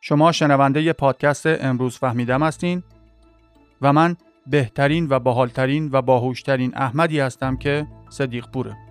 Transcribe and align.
شما 0.00 0.32
شنونده 0.32 0.92
پادکست 0.92 1.46
امروز 1.46 1.98
فهمیدم 1.98 2.42
هستین 2.42 2.82
و 3.82 3.92
من 3.92 4.16
بهترین 4.46 5.06
و 5.10 5.18
باحالترین 5.18 5.88
و 5.92 6.02
باهوشترین 6.02 6.72
احمدی 6.76 7.20
هستم 7.20 7.56
که 7.56 7.86
صدیق 8.08 8.46
پوره. 8.46 8.89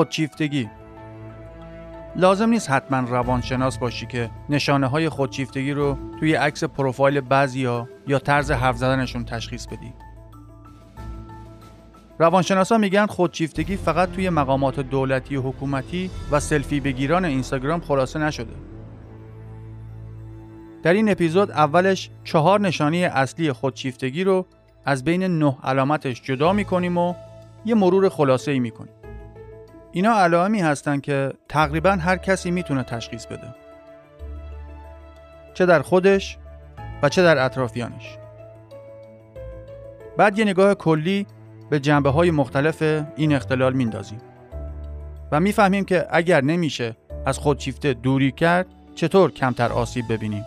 خودشیفتگی 0.00 0.68
لازم 2.16 2.48
نیست 2.48 2.70
حتما 2.70 3.08
روانشناس 3.08 3.78
باشی 3.78 4.06
که 4.06 4.30
نشانه 4.48 4.86
های 4.86 5.08
خودشیفتگی 5.08 5.72
رو 5.72 5.98
توی 6.20 6.34
عکس 6.34 6.64
پروفایل 6.64 7.20
بعضیا 7.20 7.88
یا 8.06 8.18
طرز 8.18 8.50
حرف 8.50 8.76
زدنشون 8.76 9.24
تشخیص 9.24 9.66
بدی. 9.66 9.92
روانشناسا 12.18 12.78
میگن 12.78 13.06
خودشیفتگی 13.06 13.76
فقط 13.76 14.12
توی 14.12 14.30
مقامات 14.30 14.80
دولتی 14.80 15.36
و 15.36 15.42
حکومتی 15.42 16.10
و 16.30 16.40
سلفی 16.40 16.80
بگیران 16.80 17.24
اینستاگرام 17.24 17.80
خلاصه 17.80 18.18
نشده. 18.18 18.54
در 20.82 20.92
این 20.92 21.10
اپیزود 21.10 21.50
اولش 21.50 22.10
چهار 22.24 22.60
نشانی 22.60 23.04
اصلی 23.04 23.52
خودشیفتگی 23.52 24.24
رو 24.24 24.46
از 24.84 25.04
بین 25.04 25.22
نه 25.22 25.56
علامتش 25.64 26.22
جدا 26.22 26.52
می‌کنیم 26.52 26.98
و 26.98 27.14
یه 27.64 27.74
مرور 27.74 28.08
خلاصه 28.08 28.50
ای 28.52 28.58
می‌کنیم. 28.60 28.99
اینا 29.92 30.12
علائمی 30.12 30.60
هستن 30.60 31.00
که 31.00 31.32
تقریبا 31.48 31.90
هر 31.90 32.16
کسی 32.16 32.50
می‌تونه 32.50 32.82
تشخیص 32.82 33.26
بده. 33.26 33.54
چه 35.54 35.66
در 35.66 35.82
خودش 35.82 36.38
و 37.02 37.08
چه 37.08 37.22
در 37.22 37.44
اطرافیانش. 37.44 38.18
بعد 40.16 40.38
یه 40.38 40.44
نگاه 40.44 40.74
کلی 40.74 41.26
به 41.70 41.80
جنبه 41.80 42.10
های 42.10 42.30
مختلف 42.30 42.82
این 43.16 43.32
اختلال 43.32 43.72
میندازیم 43.72 44.20
و 45.32 45.40
می‌فهمیم 45.40 45.84
که 45.84 46.06
اگر 46.10 46.40
نمیشه 46.40 46.96
از 47.26 47.38
خودشیفته 47.38 47.94
دوری 47.94 48.32
کرد 48.32 48.66
چطور 48.94 49.30
کمتر 49.30 49.72
آسیب 49.72 50.12
ببینیم؟ 50.12 50.44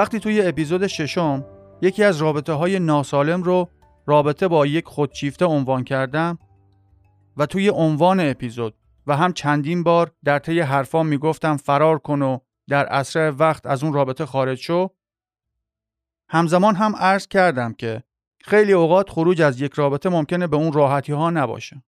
وقتی 0.00 0.20
توی 0.20 0.42
اپیزود 0.42 0.86
ششم 0.86 1.44
یکی 1.82 2.04
از 2.04 2.16
رابطه 2.16 2.52
های 2.52 2.78
ناسالم 2.78 3.42
رو 3.42 3.68
رابطه 4.06 4.48
با 4.48 4.66
یک 4.66 4.84
خودشیفته 4.86 5.44
عنوان 5.44 5.84
کردم 5.84 6.38
و 7.36 7.46
توی 7.46 7.68
عنوان 7.68 8.20
اپیزود 8.20 8.74
و 9.06 9.16
هم 9.16 9.32
چندین 9.32 9.82
بار 9.82 10.12
در 10.24 10.38
طی 10.38 10.60
حرفام 10.60 11.06
می‌گفتم 11.06 11.56
فرار 11.56 11.98
کن 11.98 12.22
و 12.22 12.38
در 12.68 12.86
اسرع 12.86 13.30
وقت 13.30 13.66
از 13.66 13.84
اون 13.84 13.92
رابطه 13.92 14.26
خارج 14.26 14.58
شو 14.58 14.90
همزمان 16.28 16.74
هم 16.74 16.96
عرض 16.96 17.26
کردم 17.26 17.72
که 17.72 18.02
خیلی 18.40 18.72
اوقات 18.72 19.10
خروج 19.10 19.42
از 19.42 19.60
یک 19.60 19.72
رابطه 19.72 20.08
ممکنه 20.08 20.46
به 20.46 20.56
اون 20.56 20.72
راحتی 20.72 21.12
ها 21.12 21.30
نباشه. 21.30 21.82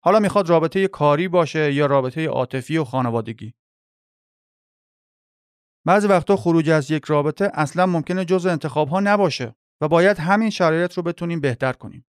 حالا 0.00 0.18
می‌خواد 0.18 0.48
رابطه 0.48 0.88
کاری 0.88 1.28
باشه 1.28 1.72
یا 1.72 1.86
رابطه 1.86 2.26
عاطفی 2.26 2.78
و 2.78 2.84
خانوادگی. 2.84 3.54
بعضی 5.84 6.06
وقتا 6.06 6.36
خروج 6.36 6.70
از 6.70 6.90
یک 6.90 7.04
رابطه 7.04 7.50
اصلا 7.54 7.86
ممکنه 7.86 8.24
جز 8.24 8.46
انتخاب 8.46 8.88
ها 8.88 9.00
نباشه 9.00 9.54
و 9.80 9.88
باید 9.88 10.18
همین 10.18 10.50
شرایط 10.50 10.92
رو 10.92 11.02
بتونیم 11.02 11.40
بهتر 11.40 11.72
کنیم. 11.72 12.04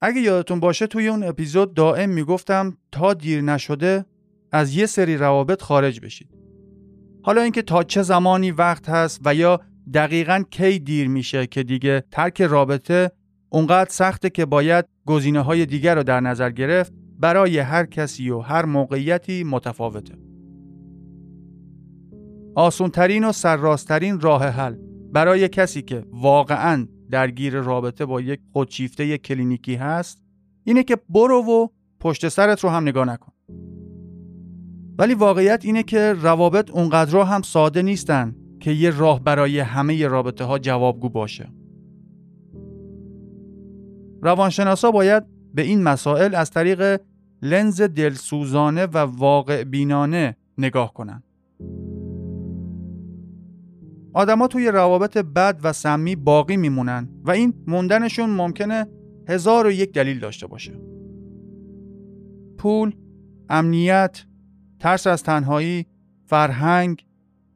اگه 0.00 0.20
یادتون 0.20 0.60
باشه 0.60 0.86
توی 0.86 1.08
اون 1.08 1.22
اپیزود 1.22 1.74
دائم 1.74 2.10
می‌گفتم 2.10 2.78
تا 2.92 3.14
دیر 3.14 3.40
نشده 3.40 4.04
از 4.52 4.74
یه 4.74 4.86
سری 4.86 5.16
روابط 5.16 5.62
خارج 5.62 6.00
بشید. 6.00 6.30
حالا 7.22 7.42
اینکه 7.42 7.62
تا 7.62 7.82
چه 7.82 8.02
زمانی 8.02 8.50
وقت 8.50 8.88
هست 8.88 9.20
و 9.24 9.34
یا 9.34 9.60
دقیقا 9.94 10.44
کی 10.50 10.78
دیر 10.78 11.08
میشه 11.08 11.46
که 11.46 11.62
دیگه 11.62 12.04
ترک 12.10 12.42
رابطه 12.42 13.10
اونقدر 13.48 13.90
سخته 13.90 14.30
که 14.30 14.44
باید 14.44 14.84
گزینه 15.06 15.40
های 15.40 15.66
دیگر 15.66 15.94
رو 15.94 16.02
در 16.02 16.20
نظر 16.20 16.50
گرفت 16.50 16.92
برای 17.18 17.58
هر 17.58 17.86
کسی 17.86 18.30
و 18.30 18.40
هر 18.40 18.64
موقعیتی 18.64 19.44
متفاوته. 19.44 20.27
آسونترین 22.58 23.24
و 23.24 23.32
سرراسترین 23.32 24.20
راه 24.20 24.44
حل. 24.44 24.76
برای 25.12 25.48
کسی 25.48 25.82
که 25.82 26.04
واقعا 26.12 26.86
درگیر 27.10 27.60
رابطه 27.60 28.06
با 28.06 28.20
یک 28.20 28.40
خودشیفته 28.52 29.18
کلینیکی 29.18 29.74
هست 29.74 30.22
اینه 30.64 30.82
که 30.82 30.96
برو 31.08 31.42
و 31.42 31.66
پشت 32.00 32.28
سرت 32.28 32.64
رو 32.64 32.70
هم 32.70 32.82
نگاه 32.82 33.04
نکن. 33.04 33.32
ولی 34.98 35.14
واقعیت 35.14 35.64
اینه 35.64 35.82
که 35.82 36.12
روابط 36.12 36.70
اونقدر 36.70 37.20
هم 37.20 37.42
ساده 37.42 37.82
نیستن 37.82 38.36
که 38.60 38.70
یه 38.70 38.90
راه 38.90 39.24
برای 39.24 39.58
همه 39.58 40.06
رابطه 40.06 40.44
ها 40.44 40.58
جوابگو 40.58 41.08
باشه. 41.08 41.52
روانشناسا 44.22 44.90
باید 44.90 45.22
به 45.54 45.62
این 45.62 45.82
مسائل 45.82 46.34
از 46.34 46.50
طریق 46.50 47.00
لنز 47.42 47.82
دلسوزانه 47.82 48.86
و 48.86 48.98
واقع 48.98 49.64
بینانه 49.64 50.36
نگاه 50.58 50.92
کنند. 50.94 51.27
آدما 54.18 54.46
توی 54.46 54.68
روابط 54.68 55.18
بد 55.18 55.60
و 55.62 55.72
سمی 55.72 56.16
باقی 56.16 56.56
میمونن 56.56 57.08
و 57.24 57.30
این 57.30 57.54
موندنشون 57.66 58.30
ممکنه 58.30 58.86
هزار 59.28 59.66
و 59.66 59.70
یک 59.70 59.92
دلیل 59.92 60.18
داشته 60.18 60.46
باشه. 60.46 60.72
پول، 62.56 62.94
امنیت، 63.48 64.24
ترس 64.78 65.06
از 65.06 65.22
تنهایی، 65.22 65.86
فرهنگ، 66.26 67.06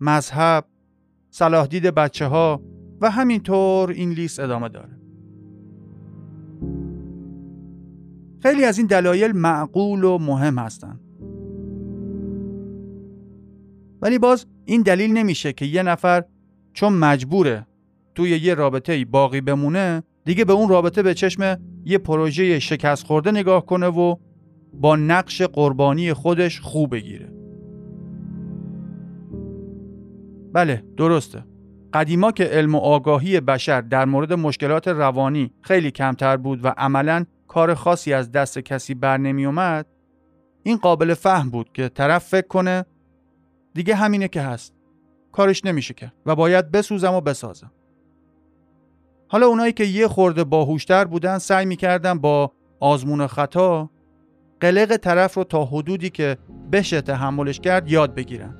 مذهب، 0.01 0.65
صلاح 1.31 1.67
دید 1.67 1.87
بچه 1.87 2.27
ها 2.27 2.63
و 3.01 3.11
همینطور 3.11 3.91
این 3.91 4.11
لیست 4.11 4.41
ادامه 4.41 4.69
داره. 4.69 4.99
خیلی 8.43 8.65
از 8.65 8.79
این 8.79 8.87
دلایل 8.87 9.33
معقول 9.33 10.05
و 10.05 10.19
مهم 10.19 10.59
هستند. 10.59 11.01
ولی 14.03 14.19
باز 14.19 14.47
این 14.65 14.83
دلیل 14.83 15.13
نمیشه 15.13 15.53
که 15.53 15.65
یه 15.65 15.83
نفر 15.83 16.25
چون 16.73 16.93
مجبوره 16.93 17.67
توی 18.15 18.31
یه 18.31 18.55
رابطه 18.55 19.05
باقی 19.05 19.41
بمونه 19.41 20.03
دیگه 20.25 20.45
به 20.45 20.53
اون 20.53 20.69
رابطه 20.69 21.03
به 21.03 21.15
چشم 21.15 21.57
یه 21.85 21.99
پروژه 21.99 22.59
شکست 22.59 23.07
خورده 23.07 23.31
نگاه 23.31 23.67
کنه 23.67 23.87
و 23.87 24.17
با 24.75 24.97
نقش 24.97 25.43
قربانی 25.43 26.13
خودش 26.13 26.61
خوب 26.61 26.95
بگیره. 26.95 27.33
بله 30.53 30.85
درسته. 30.97 31.45
قدیما 31.93 32.33
که 32.33 32.45
علم 32.45 32.75
و 32.75 32.79
آگاهی 32.79 33.41
بشر 33.41 33.81
در 33.81 34.05
مورد 34.05 34.33
مشکلات 34.33 34.89
روانی 34.89 35.51
خیلی 35.61 35.91
کمتر 35.91 36.37
بود 36.37 36.65
و 36.65 36.69
عملا 36.77 37.25
کار 37.49 37.75
خاصی 37.75 38.13
از 38.13 38.33
دست 38.33 38.59
کسی 38.59 38.95
بر 38.95 39.17
نمی 39.17 39.47
اومد 39.47 39.87
این 40.63 40.77
قابل 40.77 41.15
فهم 41.15 41.51
بود 41.51 41.73
که 41.73 41.89
طرف 41.89 42.25
فکر 42.25 42.47
کنه 42.47 42.85
دیگه 43.75 43.95
همینه 43.95 44.29
که 44.29 44.41
هست. 44.41 44.75
کارش 45.33 45.65
نمیشه 45.65 45.95
که 45.95 46.13
و 46.27 46.35
باید 46.35 46.71
بسوزم 46.71 47.13
و 47.13 47.21
بسازم. 47.21 47.73
حالا 49.29 49.47
اونایی 49.47 49.73
که 49.73 49.85
یه 49.85 50.09
خورده 50.09 50.45
باهوشتر 50.45 51.05
بودن 51.05 51.39
سعی 51.39 51.67
می‌کردن 51.67 52.19
با 52.19 52.53
آزمون 52.81 53.27
خطا 53.27 53.91
قلق 54.61 54.97
طرف 54.97 55.35
رو 55.35 55.45
تا 55.45 55.65
حدودی 55.65 56.11
که 56.11 56.39
بشه 56.73 57.01
تحملش 57.01 57.61
کرد 57.61 57.91
یاد 57.91 58.15
بگیرن. 58.15 58.55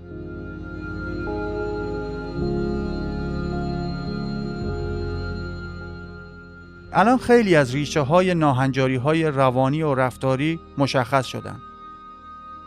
الان 6.93 7.19
خیلی 7.19 7.57
از 7.57 7.75
ریشه 7.75 8.01
های 8.01 8.35
ناهنجاری 8.35 8.97
های 8.97 9.25
روانی 9.25 9.83
و 9.83 9.95
رفتاری 9.95 10.61
مشخص 10.79 11.27
شدن. 11.27 11.57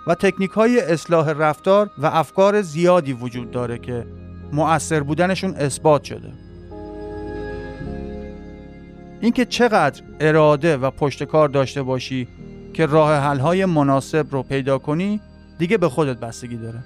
و 0.08 0.16
تکنیک 0.16 0.52
های 0.52 0.80
اصلاح 0.80 1.32
رفتار 1.32 1.90
و 1.98 2.06
افکار 2.06 2.62
زیادی 2.62 3.14
وجود 3.14 3.52
داره 3.52 3.78
که 3.78 4.08
مؤثر 4.54 5.00
بودنشون 5.00 5.56
اثبات 5.56 6.04
شده. 6.04 6.32
اینکه 9.22 9.46
چقدر 9.46 10.04
اراده 10.20 10.78
و 10.78 10.92
پشتکار 10.92 11.50
داشته 11.50 11.84
باشی 11.84 12.28
که 12.74 12.86
راه 12.86 13.16
حل 13.16 13.40
های 13.40 13.66
مناسب 13.66 14.28
رو 14.32 14.44
پیدا 14.44 14.78
کنی 14.78 15.22
دیگه 15.58 15.78
به 15.78 15.90
خودت 15.90 16.20
بستگی 16.20 16.58
داره. 16.58 16.80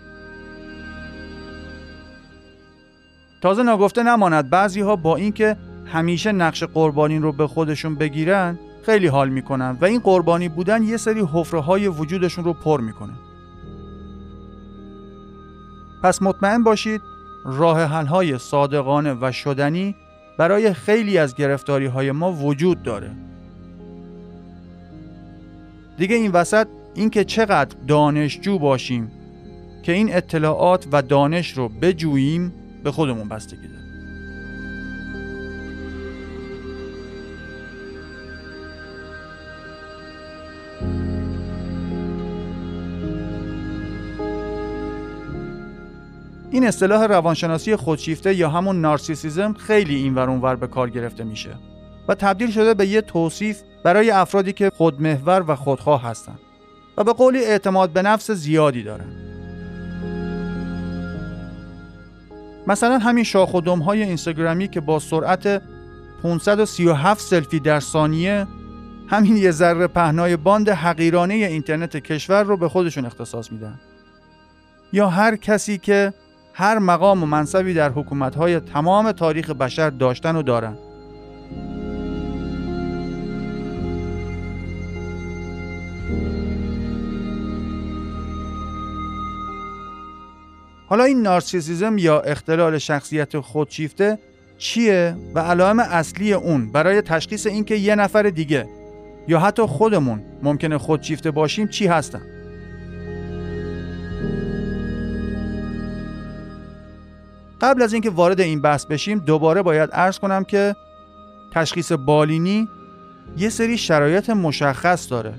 تازه 3.41 3.63
ناگفته 3.63 4.03
نماند 4.03 4.49
بعضی 4.49 4.81
ها 4.81 4.95
با 4.95 5.15
اینکه 5.15 5.57
همیشه 5.85 6.31
نقش 6.31 6.63
قربانی 6.63 7.19
رو 7.19 7.31
به 7.31 7.47
خودشون 7.47 7.95
بگیرن 7.95 8.59
خیلی 8.89 9.07
حال 9.07 9.29
می‌کنن 9.29 9.77
و 9.81 9.85
این 9.85 9.99
قربانی 9.99 10.49
بودن 10.49 10.83
یه 10.83 10.97
سری 10.97 11.23
حفره 11.33 11.59
های 11.59 11.87
وجودشون 11.87 12.43
رو 12.43 12.53
پر 12.53 12.81
می‌کنه. 12.81 13.13
پس 16.03 16.21
مطمئن 16.21 16.63
باشید 16.63 17.01
راه 17.45 17.83
حل 17.83 18.05
های 18.05 18.37
صادقانه 18.37 19.13
و 19.21 19.31
شدنی 19.31 19.95
برای 20.37 20.73
خیلی 20.73 21.17
از 21.17 21.35
گرفتاری 21.35 21.85
های 21.85 22.11
ما 22.11 22.31
وجود 22.31 22.83
داره. 22.83 23.11
دیگه 25.97 26.15
این 26.15 26.31
وسط 26.31 26.67
اینکه 26.95 27.23
چقدر 27.23 27.75
دانشجو 27.87 28.59
باشیم 28.59 29.11
که 29.83 29.91
این 29.91 30.15
اطلاعات 30.15 30.87
و 30.91 31.01
دانش 31.01 31.57
رو 31.57 31.69
بجوییم 31.69 32.53
به 32.83 32.91
خودمون 32.91 33.29
بستگی 33.29 33.67
داره 33.67 33.88
این 46.59 46.67
اصطلاح 46.67 47.05
روانشناسی 47.05 47.75
خودشیفته 47.75 48.35
یا 48.35 48.49
همون 48.49 48.81
نارسیسیزم 48.81 49.53
خیلی 49.53 49.95
این 49.95 50.17
اونور 50.17 50.55
به 50.55 50.67
کار 50.67 50.89
گرفته 50.89 51.23
میشه 51.23 51.49
و 52.07 52.15
تبدیل 52.15 52.51
شده 52.51 52.73
به 52.73 52.87
یه 52.87 53.01
توصیف 53.01 53.61
برای 53.83 54.11
افرادی 54.11 54.53
که 54.53 54.71
خودمحور 54.77 55.43
و 55.47 55.55
خودخواه 55.55 56.03
هستند 56.03 56.39
و 56.97 57.03
به 57.03 57.13
قولی 57.13 57.39
اعتماد 57.39 57.89
به 57.89 58.01
نفس 58.01 58.31
زیادی 58.31 58.83
دارن. 58.83 59.05
مثلا 62.67 62.97
همین 62.97 63.23
شاخ 63.23 63.53
و 63.53 63.61
های 63.61 64.03
اینستاگرامی 64.03 64.67
که 64.67 64.81
با 64.81 64.99
سرعت 64.99 65.61
537 66.23 67.21
سلفی 67.21 67.59
در 67.59 67.79
ثانیه 67.79 68.47
همین 69.07 69.37
یه 69.37 69.51
ذره 69.51 69.87
پهنای 69.87 70.37
باند 70.37 70.69
حقیرانه 70.69 71.33
اینترنت 71.33 71.97
کشور 71.97 72.43
رو 72.43 72.57
به 72.57 72.69
خودشون 72.69 73.05
اختصاص 73.05 73.51
میدن. 73.51 73.79
یا 74.93 75.09
هر 75.09 75.35
کسی 75.35 75.77
که 75.77 76.13
هر 76.59 76.79
مقام 76.79 77.23
و 77.23 77.25
منصبی 77.25 77.73
در 77.73 77.89
حکومتهای 77.89 78.59
تمام 78.59 79.11
تاریخ 79.11 79.49
بشر 79.49 79.89
داشتن 79.89 80.35
و 80.35 80.43
دارن. 80.43 80.77
حالا 90.87 91.03
این 91.03 91.21
نارسیسیزم 91.21 91.97
یا 91.97 92.19
اختلال 92.19 92.77
شخصیت 92.77 93.39
خودشیفته 93.39 94.19
چیه 94.57 95.15
و 95.35 95.39
علائم 95.39 95.79
اصلی 95.79 96.33
اون 96.33 96.71
برای 96.71 97.01
تشخیص 97.01 97.47
اینکه 97.47 97.75
یه 97.75 97.95
نفر 97.95 98.23
دیگه 98.23 98.69
یا 99.27 99.39
حتی 99.39 99.61
خودمون 99.61 100.21
ممکنه 100.43 100.77
خودشیفته 100.77 101.31
باشیم 101.31 101.67
چی 101.67 101.87
هستن؟ 101.87 102.38
قبل 107.61 107.81
از 107.81 107.93
اینکه 107.93 108.09
وارد 108.09 108.41
این 108.41 108.61
بحث 108.61 108.85
بشیم 108.85 109.19
دوباره 109.19 109.61
باید 109.61 109.91
عرض 109.91 110.19
کنم 110.19 110.43
که 110.43 110.75
تشخیص 111.53 111.91
بالینی 111.91 112.67
یه 113.37 113.49
سری 113.49 113.77
شرایط 113.77 114.29
مشخص 114.29 115.11
داره 115.11 115.33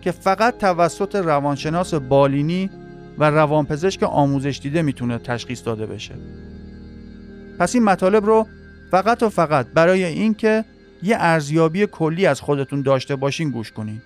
که 0.00 0.10
فقط 0.10 0.58
توسط 0.58 1.16
روانشناس 1.16 1.94
بالینی 1.94 2.70
و 3.18 3.30
روانپزشک 3.30 4.02
آموزش 4.02 4.60
دیده 4.62 4.82
می‌تونه 4.82 5.18
تشخیص 5.18 5.66
داده 5.66 5.86
بشه. 5.86 6.14
پس 7.58 7.74
این 7.74 7.84
مطالب 7.84 8.26
رو 8.26 8.46
فقط 8.90 9.22
و 9.22 9.28
فقط 9.28 9.66
برای 9.74 10.04
اینکه 10.04 10.64
یه 11.02 11.16
ارزیابی 11.18 11.86
کلی 11.86 12.26
از 12.26 12.40
خودتون 12.40 12.82
داشته 12.82 13.16
باشین 13.16 13.50
گوش 13.50 13.72
کنین. 13.72 14.02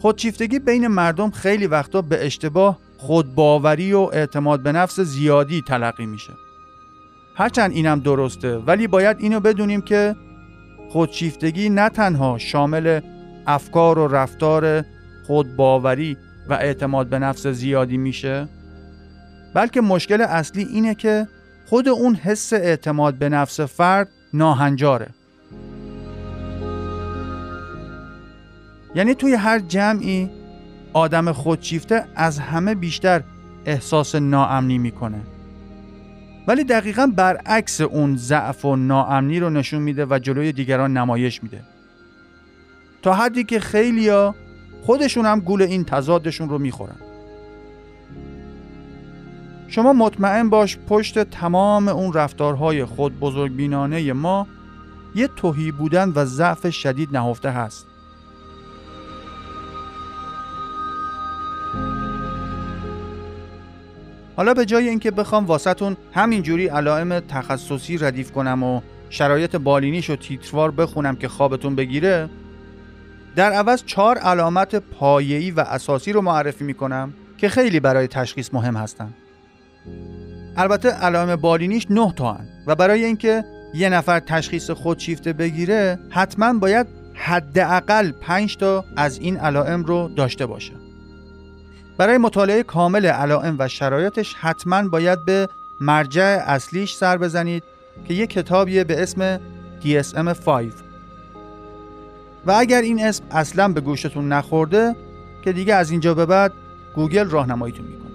خودشیفتگی 0.00 0.58
بین 0.58 0.86
مردم 0.86 1.30
خیلی 1.30 1.66
وقتا 1.66 2.02
به 2.02 2.26
اشتباه 2.26 2.78
خودباوری 2.98 3.92
و 3.92 3.98
اعتماد 3.98 4.62
به 4.62 4.72
نفس 4.72 5.00
زیادی 5.00 5.62
تلقی 5.68 6.06
میشه. 6.06 6.32
هرچند 7.36 7.72
اینم 7.72 8.00
درسته 8.00 8.56
ولی 8.56 8.86
باید 8.86 9.16
اینو 9.20 9.40
بدونیم 9.40 9.80
که 9.80 10.16
خودشیفتگی 10.90 11.68
نه 11.68 11.88
تنها 11.88 12.38
شامل 12.38 13.00
افکار 13.46 13.98
و 13.98 14.08
رفتار 14.08 14.84
خودباوری 15.26 16.16
و 16.48 16.52
اعتماد 16.52 17.06
به 17.06 17.18
نفس 17.18 17.46
زیادی 17.46 17.96
میشه 17.96 18.48
بلکه 19.54 19.80
مشکل 19.80 20.20
اصلی 20.20 20.62
اینه 20.62 20.94
که 20.94 21.28
خود 21.66 21.88
اون 21.88 22.14
حس 22.14 22.52
اعتماد 22.52 23.14
به 23.14 23.28
نفس 23.28 23.60
فرد 23.60 24.08
ناهنجاره. 24.34 25.08
یعنی 28.94 29.14
توی 29.14 29.34
هر 29.34 29.58
جمعی 29.58 30.30
آدم 30.92 31.32
خودشیفته 31.32 32.04
از 32.16 32.38
همه 32.38 32.74
بیشتر 32.74 33.22
احساس 33.64 34.14
ناامنی 34.14 34.78
می‌کنه. 34.78 35.20
ولی 36.46 36.64
دقیقا 36.64 37.12
برعکس 37.16 37.80
اون 37.80 38.16
ضعف 38.16 38.64
و 38.64 38.76
ناامنی 38.76 39.40
رو 39.40 39.50
نشون 39.50 39.82
میده 39.82 40.06
و 40.10 40.18
جلوی 40.18 40.52
دیگران 40.52 40.96
نمایش 40.96 41.42
میده. 41.42 41.62
تا 43.02 43.14
حدی 43.14 43.44
که 43.44 43.60
خیلیا 43.60 44.34
خودشون 44.82 45.26
هم 45.26 45.40
گول 45.40 45.62
این 45.62 45.84
تضادشون 45.84 46.48
رو 46.48 46.58
می‌خورن. 46.58 46.96
شما 49.68 49.92
مطمئن 49.92 50.50
باش 50.50 50.78
پشت 50.88 51.18
تمام 51.18 51.88
اون 51.88 52.12
رفتارهای 52.12 52.84
خود 52.84 53.20
بزرگبینانه 53.20 54.12
ما 54.12 54.46
یه 55.14 55.28
توهی 55.36 55.72
بودن 55.72 56.12
و 56.14 56.24
ضعف 56.24 56.70
شدید 56.70 57.16
نهفته 57.16 57.50
هست. 57.50 57.86
حالا 64.40 64.54
به 64.54 64.64
جای 64.64 64.88
اینکه 64.88 65.10
بخوام 65.10 65.46
واسهتون 65.46 65.96
همینجوری 66.12 66.66
علائم 66.66 67.20
تخصصی 67.20 67.98
ردیف 67.98 68.32
کنم 68.32 68.62
و 68.62 68.80
شرایط 69.10 69.56
بالینیش 69.56 70.10
و 70.10 70.16
تیتروار 70.16 70.70
بخونم 70.70 71.16
که 71.16 71.28
خوابتون 71.28 71.74
بگیره 71.74 72.28
در 73.36 73.52
عوض 73.52 73.84
چهار 73.84 74.18
علامت 74.18 74.74
پایه‌ای 74.74 75.50
و 75.50 75.60
اساسی 75.60 76.12
رو 76.12 76.20
معرفی 76.20 76.64
می‌کنم 76.64 77.14
که 77.38 77.48
خیلی 77.48 77.80
برای 77.80 78.06
تشخیص 78.06 78.54
مهم 78.54 78.76
هستن. 78.76 79.14
البته 80.56 80.88
علائم 80.88 81.36
بالینیش 81.36 81.86
نه 81.90 82.12
تا 82.12 82.32
هن 82.32 82.48
و 82.66 82.74
برای 82.74 83.04
اینکه 83.04 83.44
یه 83.74 83.88
نفر 83.88 84.20
تشخیص 84.20 84.70
خودشیفته 84.70 85.32
بگیره 85.32 85.98
حتما 86.10 86.58
باید 86.58 86.86
حداقل 87.14 88.12
5 88.12 88.56
تا 88.56 88.84
از 88.96 89.18
این 89.18 89.36
علائم 89.36 89.84
رو 89.84 90.08
داشته 90.16 90.46
باشه. 90.46 90.79
برای 91.98 92.18
مطالعه 92.18 92.62
کامل 92.62 93.06
علائم 93.06 93.56
و 93.58 93.68
شرایطش 93.68 94.34
حتما 94.34 94.88
باید 94.88 95.24
به 95.24 95.48
مرجع 95.80 96.42
اصلیش 96.46 96.94
سر 96.94 97.16
بزنید 97.16 97.62
که 98.08 98.14
یک 98.14 98.30
کتابیه 98.30 98.84
به 98.84 99.02
اسم 99.02 99.40
DSM-5 99.82 100.48
و 102.46 102.52
اگر 102.52 102.82
این 102.82 103.04
اسم 103.04 103.24
اصلا 103.30 103.68
به 103.68 103.80
گوشتون 103.80 104.32
نخورده 104.32 104.96
که 105.44 105.52
دیگه 105.52 105.74
از 105.74 105.90
اینجا 105.90 106.14
به 106.14 106.26
بعد 106.26 106.52
گوگل 106.94 107.30
راهنماییتون 107.30 107.86
می‌کنه. 107.86 108.10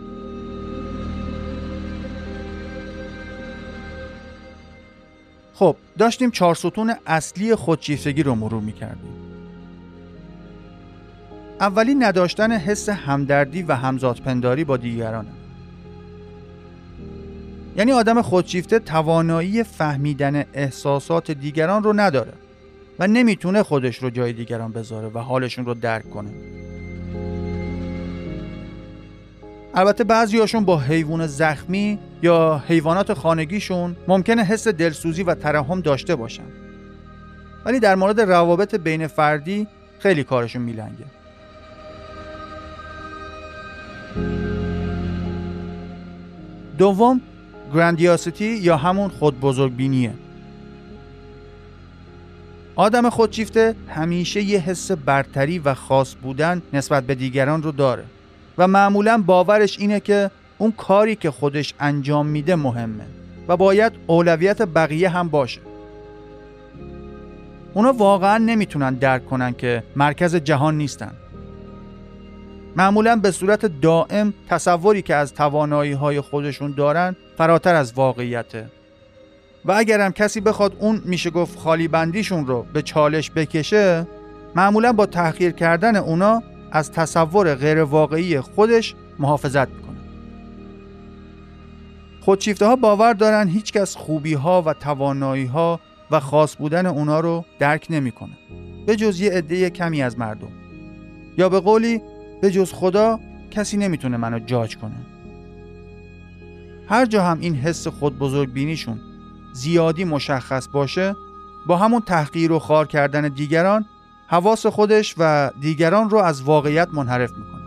خب 5.53 5.75
داشتیم 5.97 6.31
چهار 6.31 6.55
ستون 6.55 6.95
اصلی 7.07 7.55
خودشیفتگی 7.55 8.23
رو 8.23 8.35
مرور 8.35 8.61
می‌کردیم. 8.61 9.34
اولی 11.59 11.95
نداشتن 11.95 12.51
حس 12.51 12.89
همدردی 12.89 13.63
و 13.63 13.73
همزادپنداری 13.73 14.63
با 14.63 14.77
دیگرانه. 14.77 15.29
یعنی 17.77 17.91
آدم 17.91 18.21
خودشیفته 18.21 18.79
توانایی 18.79 19.63
فهمیدن 19.63 20.45
احساسات 20.53 21.31
دیگران 21.31 21.83
رو 21.83 21.93
نداره 21.93 22.33
و 22.99 23.07
نمی‌تونه 23.07 23.63
خودش 23.63 23.97
رو 23.97 24.09
جای 24.09 24.33
دیگران 24.33 24.71
بذاره 24.71 25.07
و 25.07 25.19
حالشون 25.19 25.65
رو 25.65 25.73
درک 25.73 26.09
کنه. 26.09 26.29
البته 29.73 30.03
بعضیاشون 30.03 30.65
با 30.65 30.79
حیوان 30.79 31.27
زخمی 31.27 31.99
یا 32.21 32.63
حیوانات 32.67 33.13
خانگیشون 33.13 33.95
ممکنه 34.07 34.43
حس 34.43 34.67
دلسوزی 34.67 35.23
و 35.23 35.35
ترحم 35.35 35.81
داشته 35.81 36.15
باشن. 36.15 36.43
ولی 37.65 37.79
در 37.79 37.95
مورد 37.95 38.21
روابط 38.21 38.75
بین 38.75 39.07
فردی 39.07 39.67
خیلی 39.99 40.23
کارشون 40.23 40.61
میلنگه. 40.61 41.14
دوم 46.77 47.21
گراندیاسیتی 47.73 48.45
یا 48.45 48.77
همون 48.77 49.09
خود 49.09 49.39
بزرگبینیه 49.39 50.13
آدم 52.75 53.09
خودشیفته 53.09 53.75
همیشه 53.89 54.41
یه 54.41 54.59
حس 54.59 54.91
برتری 54.91 55.59
و 55.59 55.73
خاص 55.73 56.15
بودن 56.21 56.61
نسبت 56.73 57.03
به 57.03 57.15
دیگران 57.15 57.63
رو 57.63 57.71
داره 57.71 58.03
و 58.57 58.67
معمولا 58.67 59.23
باورش 59.25 59.79
اینه 59.79 59.99
که 59.99 60.31
اون 60.57 60.71
کاری 60.71 61.15
که 61.15 61.31
خودش 61.31 61.73
انجام 61.79 62.25
میده 62.25 62.55
مهمه 62.55 63.05
و 63.47 63.57
باید 63.57 63.93
اولویت 64.07 64.61
بقیه 64.61 65.09
هم 65.09 65.29
باشه. 65.29 65.61
اونا 67.73 67.93
واقعا 67.93 68.37
نمی‌تونن 68.37 68.93
درک 68.93 69.25
کنن 69.25 69.53
که 69.53 69.83
مرکز 69.95 70.35
جهان 70.35 70.77
نیستن. 70.77 71.11
معمولا 72.75 73.15
به 73.15 73.31
صورت 73.31 73.65
دائم 73.65 74.33
تصوری 74.49 75.01
که 75.01 75.15
از 75.15 75.33
توانایی 75.33 75.91
های 75.91 76.21
خودشون 76.21 76.71
دارن 76.71 77.15
فراتر 77.37 77.75
از 77.75 77.93
واقعیته. 77.93 78.69
و 79.65 79.71
اگرم 79.71 80.11
کسی 80.11 80.41
بخواد 80.41 80.77
اون 80.79 81.01
میشه 81.05 81.29
گفت 81.29 81.59
خالی 81.59 81.87
بندیشون 81.87 82.47
رو 82.47 82.65
به 82.73 82.81
چالش 82.81 83.31
بکشه 83.31 84.07
معمولا 84.55 84.93
با 84.93 85.05
تحقیر 85.05 85.51
کردن 85.51 85.95
اونا 85.95 86.43
از 86.71 86.91
تصور 86.91 87.55
غیر 87.55 87.83
واقعی 87.83 88.39
خودش 88.39 88.95
محافظت 89.19 89.67
می‌کنه. 89.67 89.95
خودشیفته 92.21 92.65
ها 92.65 92.75
باور 92.75 93.13
دارن 93.13 93.47
هیچکس 93.47 93.95
خوبی 93.95 94.33
ها 94.33 94.63
و 94.65 94.73
توانایی 94.73 95.45
ها 95.45 95.79
و 96.11 96.19
خاص 96.19 96.55
بودن 96.55 96.85
اونا 96.85 97.19
رو 97.19 97.45
درک 97.59 97.87
نمی‌کنه. 97.89 98.37
به 98.85 98.95
جز 98.95 99.21
یه 99.21 99.31
عده 99.31 99.69
کمی 99.69 100.01
از 100.01 100.19
مردم. 100.19 100.51
یا 101.37 101.49
به 101.49 101.59
قولی 101.59 102.01
به 102.41 102.51
جز 102.51 102.73
خدا 102.73 103.19
کسی 103.51 103.77
نمی‌تونه 103.77 104.17
منو 104.17 104.39
جاج 104.39 104.77
کنه. 104.77 104.95
هر 106.89 107.05
جا 107.05 107.23
هم 107.23 107.39
این 107.39 107.55
حس 107.55 107.87
خود 107.87 108.19
بزرگ 108.19 108.53
بینیشون 108.53 108.99
زیادی 109.53 110.03
مشخص 110.03 110.67
باشه 110.67 111.15
با 111.67 111.77
همون 111.77 112.01
تحقیر 112.01 112.51
و 112.51 112.59
خار 112.59 112.87
کردن 112.87 113.27
دیگران 113.27 113.85
حواس 114.27 114.65
خودش 114.65 115.15
و 115.17 115.51
دیگران 115.61 116.09
رو 116.09 116.17
از 116.17 116.41
واقعیت 116.41 116.87
منحرف 116.93 117.31
می‌کنه. 117.31 117.65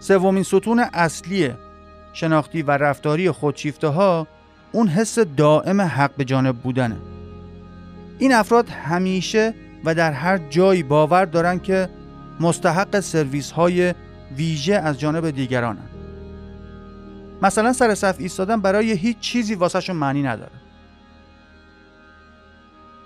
سومین 0.00 0.42
ستون 0.42 0.78
اصلی 0.92 1.50
شناختی 2.12 2.62
و 2.62 2.70
رفتاری 2.70 3.30
خودشیفته 3.30 3.88
ها 3.88 4.26
اون 4.72 4.88
حس 4.88 5.18
دائم 5.18 5.80
حق 5.80 6.16
به 6.16 6.24
جانب 6.24 6.56
بودنه. 6.56 6.96
این 8.18 8.34
افراد 8.34 8.68
همیشه 8.68 9.54
و 9.84 9.94
در 9.94 10.12
هر 10.12 10.38
جایی 10.38 10.82
باور 10.82 11.24
دارن 11.24 11.58
که 11.58 11.88
مستحق 12.40 13.00
سرویس 13.00 13.50
های 13.50 13.94
ویژه 14.36 14.74
از 14.74 15.00
جانب 15.00 15.30
دیگرانن. 15.30 15.88
مثلا 17.42 17.72
سر 17.72 17.94
صف 17.94 18.16
ایستادن 18.18 18.60
برای 18.60 18.92
هیچ 18.92 19.18
چیزی 19.18 19.54
واسهشون 19.54 19.96
معنی 19.96 20.22
نداره. 20.22 20.52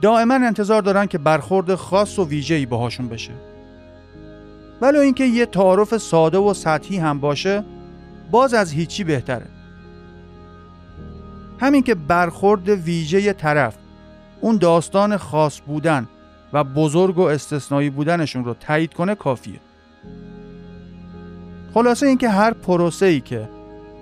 دائما 0.00 0.34
انتظار 0.34 0.82
دارن 0.82 1.06
که 1.06 1.18
برخورد 1.18 1.74
خاص 1.74 2.18
و 2.18 2.28
ویژه‌ای 2.28 2.66
باهاشون 2.66 3.08
بشه. 3.08 3.32
ولو 4.80 4.98
اینکه 4.98 5.24
یه 5.24 5.46
تعارف 5.46 5.96
ساده 5.96 6.38
و 6.38 6.54
سطحی 6.54 6.96
هم 6.96 7.20
باشه 7.20 7.64
باز 8.30 8.54
از 8.54 8.72
هیچی 8.72 9.04
بهتره. 9.04 9.46
همین 11.60 11.82
که 11.82 11.94
برخورد 11.94 12.68
ویژه 12.68 13.32
طرف 13.32 13.74
اون 14.40 14.56
داستان 14.56 15.16
خاص 15.16 15.60
بودن 15.66 16.08
و 16.52 16.64
بزرگ 16.64 17.18
و 17.18 17.22
استثنایی 17.22 17.90
بودنشون 17.90 18.44
رو 18.44 18.54
تایید 18.54 18.94
کنه 18.94 19.14
کافیه. 19.14 19.60
خلاصه 21.74 22.06
اینکه 22.06 22.28
هر 22.28 22.52
پروسه 22.52 23.06
ای 23.06 23.20
که 23.20 23.48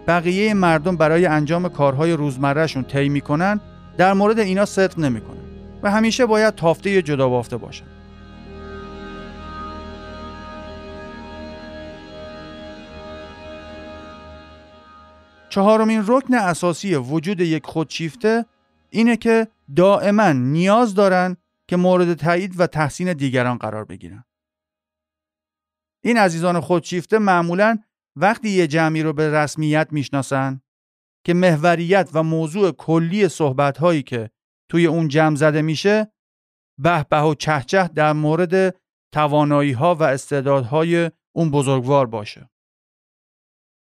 بقیه 0.06 0.54
مردم 0.54 0.97
برای 0.97 1.26
انجام 1.26 1.68
کارهای 1.68 2.12
روزمرهشون 2.12 2.85
طی 2.85 3.09
می‌کنن 3.09 3.61
در 3.97 4.12
مورد 4.12 4.38
اینا 4.38 4.64
صدق 4.64 4.99
نمی‌کنن 4.99 5.42
و 5.82 5.90
همیشه 5.90 6.26
باید 6.26 6.54
تافته 6.54 7.02
جدا 7.02 7.28
بافته 7.28 7.56
باشن. 7.56 7.91
چهارمین 15.52 16.04
رکن 16.06 16.35
اساسی 16.35 16.94
وجود 16.94 17.40
یک 17.40 17.66
خودشیفته 17.66 18.47
اینه 18.90 19.16
که 19.16 19.49
دائما 19.76 20.32
نیاز 20.32 20.94
دارن 20.94 21.37
که 21.68 21.76
مورد 21.76 22.14
تایید 22.14 22.61
و 22.61 22.66
تحسین 22.66 23.12
دیگران 23.12 23.59
قرار 23.59 23.85
بگیرن. 23.85 24.25
این 26.04 26.16
عزیزان 26.16 26.61
خودشیفته 26.61 27.18
معمولا 27.18 27.78
وقتی 28.16 28.49
یه 28.49 28.66
جمعی 28.66 29.02
رو 29.02 29.12
به 29.12 29.35
رسمیت 29.35 29.88
می‌شناسن 29.90 30.61
که 31.25 31.35
محوریت 31.35 32.11
و 32.12 32.23
موضوع 32.23 32.73
کلی 32.73 33.28
صحبت 33.28 33.78
هایی 33.78 34.02
که 34.02 34.30
توی 34.71 34.87
اون 34.87 35.09
جمع 35.09 35.37
زده 35.37 35.62
میشه 35.62 36.12
به 36.78 37.06
به 37.11 37.16
و 37.16 37.35
چهچه 37.35 37.88
در 37.88 38.12
مورد 38.12 38.76
توانایی 39.14 39.73
ها 39.73 39.94
و 39.94 40.02
استعدادهای 40.02 41.11
اون 41.32 41.50
بزرگوار 41.50 42.06
باشه. 42.06 42.50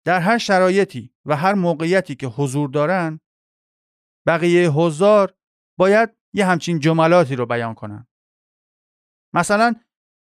در 0.05 0.21
هر 0.21 0.39
شرایطی 0.39 1.12
و 1.27 1.37
هر 1.37 1.55
موقعیتی 1.55 2.15
که 2.15 2.27
حضور 2.27 2.71
دارن 2.71 3.21
بقیه 4.27 4.71
حضار 4.71 5.35
باید 5.79 6.17
یه 6.35 6.47
همچین 6.47 6.79
جملاتی 6.79 7.37
رو 7.37 7.47
بیان 7.47 7.75
کنن. 7.75 8.07
مثلا 9.35 9.75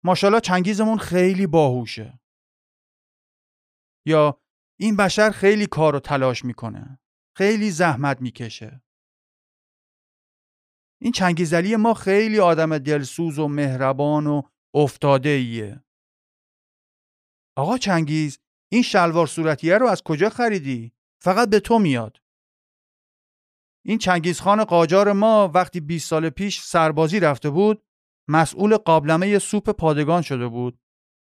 ماشاءالله 0.04 0.40
چنگیزمون 0.40 0.98
خیلی 0.98 1.46
باهوشه. 1.46 2.20
یا 4.06 4.42
این 4.80 4.96
بشر 4.96 5.30
خیلی 5.30 5.66
کار 5.66 5.96
و 5.96 6.00
تلاش 6.00 6.44
می‌کنه. 6.44 7.00
خیلی 7.36 7.70
زحمت 7.70 8.20
می‌کشه. 8.20 8.82
این 11.02 11.12
چنگیزلی 11.12 11.76
ما 11.76 11.94
خیلی 11.94 12.40
آدم 12.40 12.78
دلسوز 12.78 13.38
و 13.38 13.48
مهربان 13.48 14.26
و 14.26 14.42
افتاده 14.74 15.28
ایه. 15.28 15.84
آقا 17.58 17.78
چنگیز 17.78 18.38
این 18.68 18.82
شلوار 18.82 19.26
صورتیه 19.26 19.78
رو 19.78 19.86
از 19.86 20.02
کجا 20.02 20.28
خریدی؟ 20.28 20.92
فقط 21.20 21.48
به 21.48 21.60
تو 21.60 21.78
میاد. 21.78 22.16
این 23.84 23.98
چنگیزخان 23.98 24.64
قاجار 24.64 25.12
ما 25.12 25.50
وقتی 25.54 25.80
20 25.80 26.08
سال 26.08 26.30
پیش 26.30 26.62
سربازی 26.62 27.20
رفته 27.20 27.50
بود 27.50 27.82
مسئول 28.28 28.76
قابلمه 28.76 29.38
سوپ 29.38 29.70
پادگان 29.70 30.22
شده 30.22 30.48
بود 30.48 30.78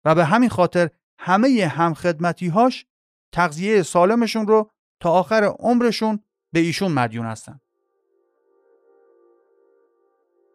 و 0.04 0.14
به 0.14 0.24
همین 0.24 0.48
خاطر 0.48 0.90
همه 1.18 1.66
همخدمتیهاش 1.66 2.86
تغذیه 3.32 3.82
سالمشون 3.82 4.46
رو 4.46 4.70
تا 5.00 5.10
آخر 5.10 5.54
عمرشون 5.58 6.24
به 6.52 6.60
ایشون 6.60 6.92
مدیون 6.92 7.26
هستن. 7.26 7.60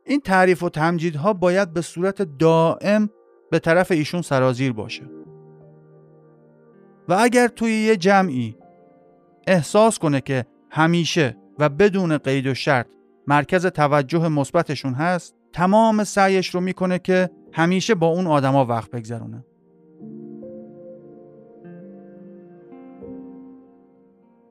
این 0.06 0.22
تعریف 0.22 0.64
و 0.64 0.70
تمجیدها 0.70 1.34
باید 1.34 1.74
به 1.74 1.82
صورت 1.82 2.22
دائم 2.22 3.10
به 3.52 3.60
طرف 3.60 3.92
ایشون 3.92 4.22
سرازیر 4.22 4.74
باشه. 4.74 5.15
و 7.10 7.14
اگر 7.14 7.48
توی 7.48 7.72
یه 7.72 7.98
جمعی 7.98 8.56
احساس 9.48 10.00
کنه 10.00 10.22
که 10.22 10.46
همیشه 10.70 11.38
و 11.60 11.70
بدون 11.70 12.18
قید 12.18 12.48
و 12.48 12.54
شرط 12.54 12.88
مرکز 13.28 13.66
توجه 13.66 14.28
مثبتشون 14.28 14.94
هست 14.94 15.36
تمام 15.54 16.04
سعیش 16.04 16.56
رو 16.56 16.62
می‌کنه 16.62 17.00
که 17.00 17.30
همیشه 17.54 17.96
با 17.96 18.08
اون 18.08 18.28
آدما 18.28 18.66
وقت 18.66 18.92
بگذرونه. 18.92 19.46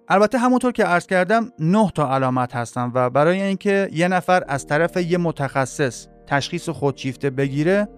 البته 0.08 0.38
همونطور 0.38 0.72
که 0.72 0.84
عرض 0.84 1.06
کردم 1.06 1.50
نه 1.58 1.90
تا 1.94 2.14
علامت 2.14 2.54
هستن 2.54 2.90
و 2.94 3.10
برای 3.10 3.42
اینکه 3.42 3.88
یه 3.92 4.08
نفر 4.08 4.44
از 4.48 4.66
طرف 4.66 4.96
یه 4.96 5.18
متخصص 5.18 6.06
تشخیص 6.26 6.68
خودشیفته 6.68 7.30
بگیره 7.30 7.88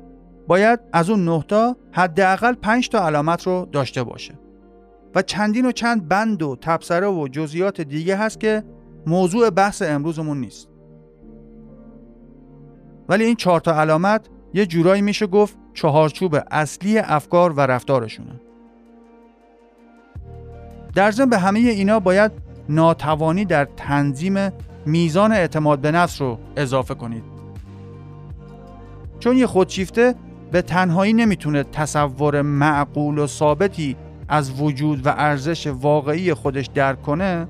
باید 0.46 0.80
از 0.92 1.10
اون 1.10 1.24
نه 1.24 1.44
تا 1.48 1.76
حداقل 1.92 2.54
5 2.54 2.88
تا 2.88 3.06
علامت 3.06 3.46
رو 3.46 3.68
داشته 3.72 4.02
باشه. 4.02 4.45
و 5.16 5.22
چندین 5.22 5.66
و 5.66 5.72
چند 5.72 6.08
بند 6.08 6.42
و 6.42 6.56
تبصره 6.60 7.06
و 7.06 7.28
جزئیات 7.28 7.80
دیگه 7.80 8.16
هست 8.16 8.40
که 8.40 8.62
موضوع 9.06 9.50
بحث 9.50 9.82
امروزمون 9.82 10.40
نیست. 10.40 10.68
ولی 13.08 13.24
این 13.24 13.36
چهار 13.36 13.60
تا 13.60 13.80
علامت 13.80 14.28
یه 14.54 14.66
جورایی 14.66 15.02
میشه 15.02 15.26
گفت 15.26 15.56
چهارچوب 15.74 16.36
اصلی 16.50 16.98
افکار 16.98 17.52
و 17.52 17.60
رفتارشونه. 17.60 18.40
در 20.94 21.10
ضمن 21.10 21.30
به 21.30 21.38
همه 21.38 21.58
اینا 21.58 22.00
باید 22.00 22.32
ناتوانی 22.68 23.44
در 23.44 23.64
تنظیم 23.64 24.50
میزان 24.86 25.32
اعتماد 25.32 25.78
به 25.78 25.90
نفس 25.90 26.20
رو 26.20 26.38
اضافه 26.56 26.94
کنید. 26.94 27.24
چون 29.18 29.36
یه 29.36 29.46
خودشیفته 29.46 30.14
به 30.52 30.62
تنهایی 30.62 31.12
نمی‌تونه 31.12 31.62
تصور 31.62 32.42
معقول 32.42 33.18
و 33.18 33.26
ثابتی 33.26 33.96
از 34.28 34.60
وجود 34.60 35.06
و 35.06 35.08
ارزش 35.08 35.66
واقعی 35.66 36.34
خودش 36.34 36.66
درک 36.66 37.02
کنه 37.02 37.48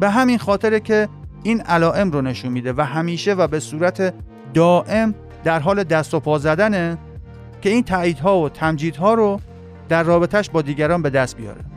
به 0.00 0.10
همین 0.10 0.38
خاطره 0.38 0.80
که 0.80 1.08
این 1.42 1.60
علائم 1.60 2.10
رو 2.10 2.22
نشون 2.22 2.52
میده 2.52 2.72
و 2.72 2.80
همیشه 2.80 3.34
و 3.34 3.46
به 3.46 3.60
صورت 3.60 4.14
دائم 4.54 5.14
در 5.44 5.60
حال 5.60 5.84
دست 5.84 6.14
و 6.14 6.20
پا 6.20 6.38
زدنه 6.38 6.98
که 7.62 7.70
این 7.70 7.82
تاییدها 7.82 8.40
و 8.40 8.48
تمجیدها 8.48 9.14
رو 9.14 9.40
در 9.88 10.02
رابطش 10.02 10.50
با 10.50 10.62
دیگران 10.62 11.02
به 11.02 11.10
دست 11.10 11.36
بیاره. 11.36 11.73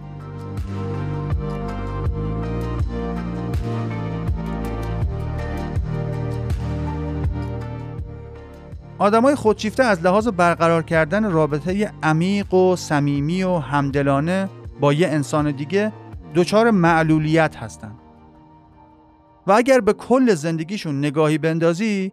آدمای 9.00 9.36
خودشیفته 9.36 9.84
از 9.84 10.02
لحاظ 10.06 10.28
برقرار 10.28 10.84
کردن 10.84 11.32
رابطه 11.32 11.92
عمیق 12.04 12.54
و 12.54 12.76
صمیمی 12.76 13.44
و 13.44 13.58
همدلانه 13.58 14.50
با 14.80 14.94
یه 14.94 15.08
انسان 15.08 15.52
دیگه 15.52 15.94
دچار 16.36 16.72
معلولیت 16.72 17.56
هستن. 17.56 17.96
و 19.48 19.52
اگر 19.52 19.80
به 19.80 19.94
کل 19.94 20.34
زندگیشون 20.34 21.00
نگاهی 21.00 21.38
بندازی 21.38 22.12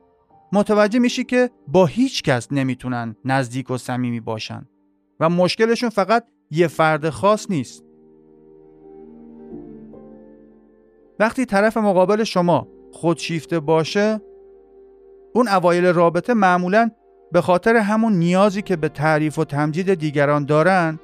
متوجه 0.52 0.98
میشی 0.98 1.24
که 1.24 1.50
با 1.68 1.86
هیچ 1.86 2.22
کس 2.22 2.52
نمی‌تونن 2.52 3.16
نزدیک 3.24 3.70
و 3.70 3.78
صمیمی 3.78 4.20
باشن 4.20 4.66
و 5.20 5.28
مشکلشون 5.28 5.90
فقط 5.90 6.24
یه 6.50 6.68
فرد 6.68 7.10
خاص 7.10 7.50
نیست. 7.50 7.84
وقتی 11.18 11.46
طرف 11.46 11.76
مقابل 11.76 12.24
شما 12.24 12.68
خودشیفته 12.92 13.60
باشه 13.60 14.20
اون 15.36 15.48
اوایل 15.48 15.86
رابطه 15.86 16.34
معمولا 16.34 16.90
به 17.32 17.40
خاطر 17.40 17.76
همون 17.76 18.12
نیازی 18.12 18.62
که 18.62 18.76
به 18.76 18.88
تعریف 18.88 19.38
و 19.38 19.44
تمجید 19.44 19.94
دیگران 19.94 20.44
دارن 20.44 21.00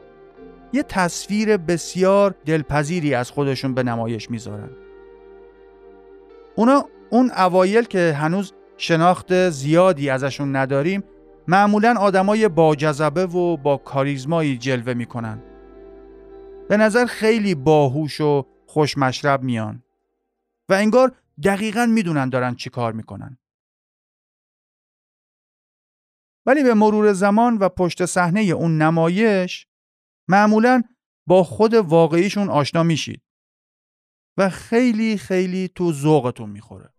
یه 0.72 0.82
تصویر 0.82 1.56
بسیار 1.56 2.34
دلپذیری 2.46 3.14
از 3.14 3.30
خودشون 3.30 3.74
به 3.74 3.82
نمایش 3.82 4.30
می‌ذارن. 4.30 4.70
اونا 6.54 6.84
اون 7.10 7.30
اوایل 7.36 7.84
که 7.84 8.16
هنوز 8.18 8.52
شناخت 8.76 9.50
زیادی 9.50 10.10
ازشون 10.10 10.56
نداریم 10.56 11.04
معمولا 11.48 11.94
آدمای 11.98 12.48
با 12.48 12.74
جذبه 12.74 13.26
و 13.26 13.56
با 13.56 13.76
کاریزمایی 13.76 14.58
جلوه 14.58 14.94
می‌کنن. 14.94 15.38
به 16.68 16.76
نظر 16.76 17.06
خیلی 17.06 17.54
باهوش 17.54 18.20
و 18.20 18.46
خوشمشرب 18.66 19.42
میان. 19.42 19.82
و 20.68 20.72
انگار 20.72 21.12
دقیقا 21.44 21.86
می‌دونن 21.86 22.28
دارن 22.28 22.54
چی 22.54 22.70
کار 22.70 22.92
می‌کنن. 22.92 23.38
ولی 26.46 26.62
به 26.62 26.74
مرور 26.74 27.12
زمان 27.12 27.58
و 27.58 27.68
پشت 27.68 28.06
صحنه 28.06 28.40
اون 28.40 28.82
نمایش 28.82 29.66
معمولا 30.28 30.82
با 31.26 31.44
خود 31.44 31.74
واقعیشون 31.74 32.48
آشنا 32.48 32.82
میشید. 32.82 33.22
و 34.38 34.48
خیلی 34.48 35.16
خیلی 35.16 35.68
تو 35.68 35.92
ذوقتون 35.92 36.50
می‌خوره. 36.50 36.94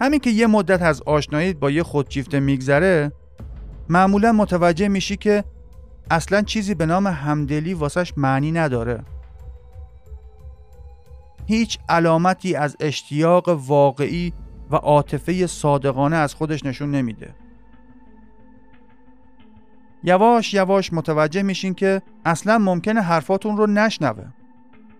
همین 0.00 0.20
که 0.20 0.30
یه 0.30 0.46
مدت 0.46 0.82
از 0.82 1.02
آشنایی 1.02 1.54
با 1.54 1.70
یه 1.70 1.82
خودشیفته 1.82 2.40
میگذره 2.40 3.12
معمولا 3.88 4.32
متوجه 4.32 4.88
میشی 4.88 5.16
که 5.16 5.44
اصلا 6.10 6.42
چیزی 6.42 6.74
به 6.74 6.86
نام 6.86 7.06
همدلی 7.06 7.74
واسش 7.74 8.12
معنی 8.16 8.52
نداره. 8.52 9.04
هیچ 11.46 11.78
علامتی 11.88 12.54
از 12.54 12.76
اشتیاق 12.80 13.48
واقعی 13.48 14.32
و 14.70 14.76
عاطفه 14.76 15.46
صادقانه 15.46 16.16
از 16.16 16.34
خودش 16.34 16.64
نشون 16.64 16.90
نمیده. 16.90 17.34
یواش 20.04 20.54
یواش 20.54 20.92
متوجه 20.92 21.42
میشین 21.42 21.74
که 21.74 22.02
اصلا 22.24 22.58
ممکنه 22.58 23.00
حرفاتون 23.00 23.56
رو 23.56 23.66
نشنوه 23.66 24.24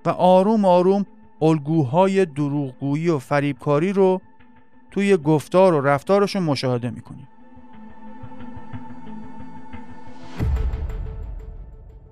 و 0.04 0.08
آروم 0.08 0.64
آروم 0.64 1.06
الگوهای 1.42 2.26
دروغگویی 2.26 3.08
و 3.08 3.18
فریبکاری 3.18 3.92
رو 3.92 4.20
توی 4.90 5.16
گفتار 5.16 5.74
و 5.74 5.80
رفتارشون 5.80 6.42
مشاهده 6.42 6.90
می‌کنیم 6.90 7.28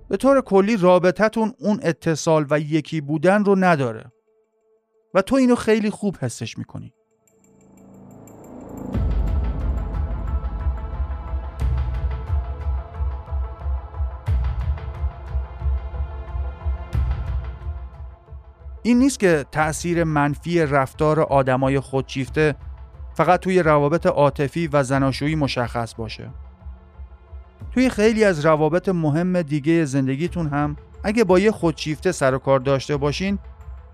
به 0.09 0.17
طور 0.17 0.41
کلی 0.41 0.77
رابطتون 0.77 1.53
اون 1.59 1.81
اتصال 1.83 2.47
و 2.51 2.61
یکی 2.61 3.01
بودن 3.01 3.45
رو 3.45 3.57
نداره. 3.57 4.13
و 5.15 5.23
تو 5.23 5.37
اینو 5.37 5.55
خیلی 5.55 5.91
خوب 5.91 6.17
حسش 6.17 6.59
می‌کنی. 6.59 6.93
این 18.83 18.99
نیست 18.99 19.21
که 19.21 19.45
تأثیر 19.53 20.05
منفی 20.05 20.61
رفتار 20.61 21.21
آدمای 21.21 21.81
خودشیفته 21.81 22.55
فقط 23.17 23.41
توی 23.41 23.63
روابط 23.63 24.07
عاطفی 24.07 24.67
و 24.67 24.83
زناشویی 24.83 25.35
مشخص 25.35 25.95
باشه. 25.95 26.29
توی 27.75 27.91
خیلی 27.91 28.25
از 28.25 28.47
روابط 28.47 28.89
مهم 28.89 29.43
دیگه 29.43 29.85
زندگیتون 29.85 30.49
هم 30.49 30.77
اگه 31.05 31.25
با 31.25 31.39
یه 31.39 31.51
خودشیفته 31.51 32.13
سر 32.13 32.35
و 32.35 32.39
کار 32.39 32.61
داشته 32.61 32.97
باشین 32.97 33.39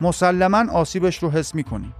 مسلما 0.00 0.72
آسیبش 0.72 1.22
رو 1.22 1.30
حس 1.30 1.54
می‌کنین. 1.54 1.92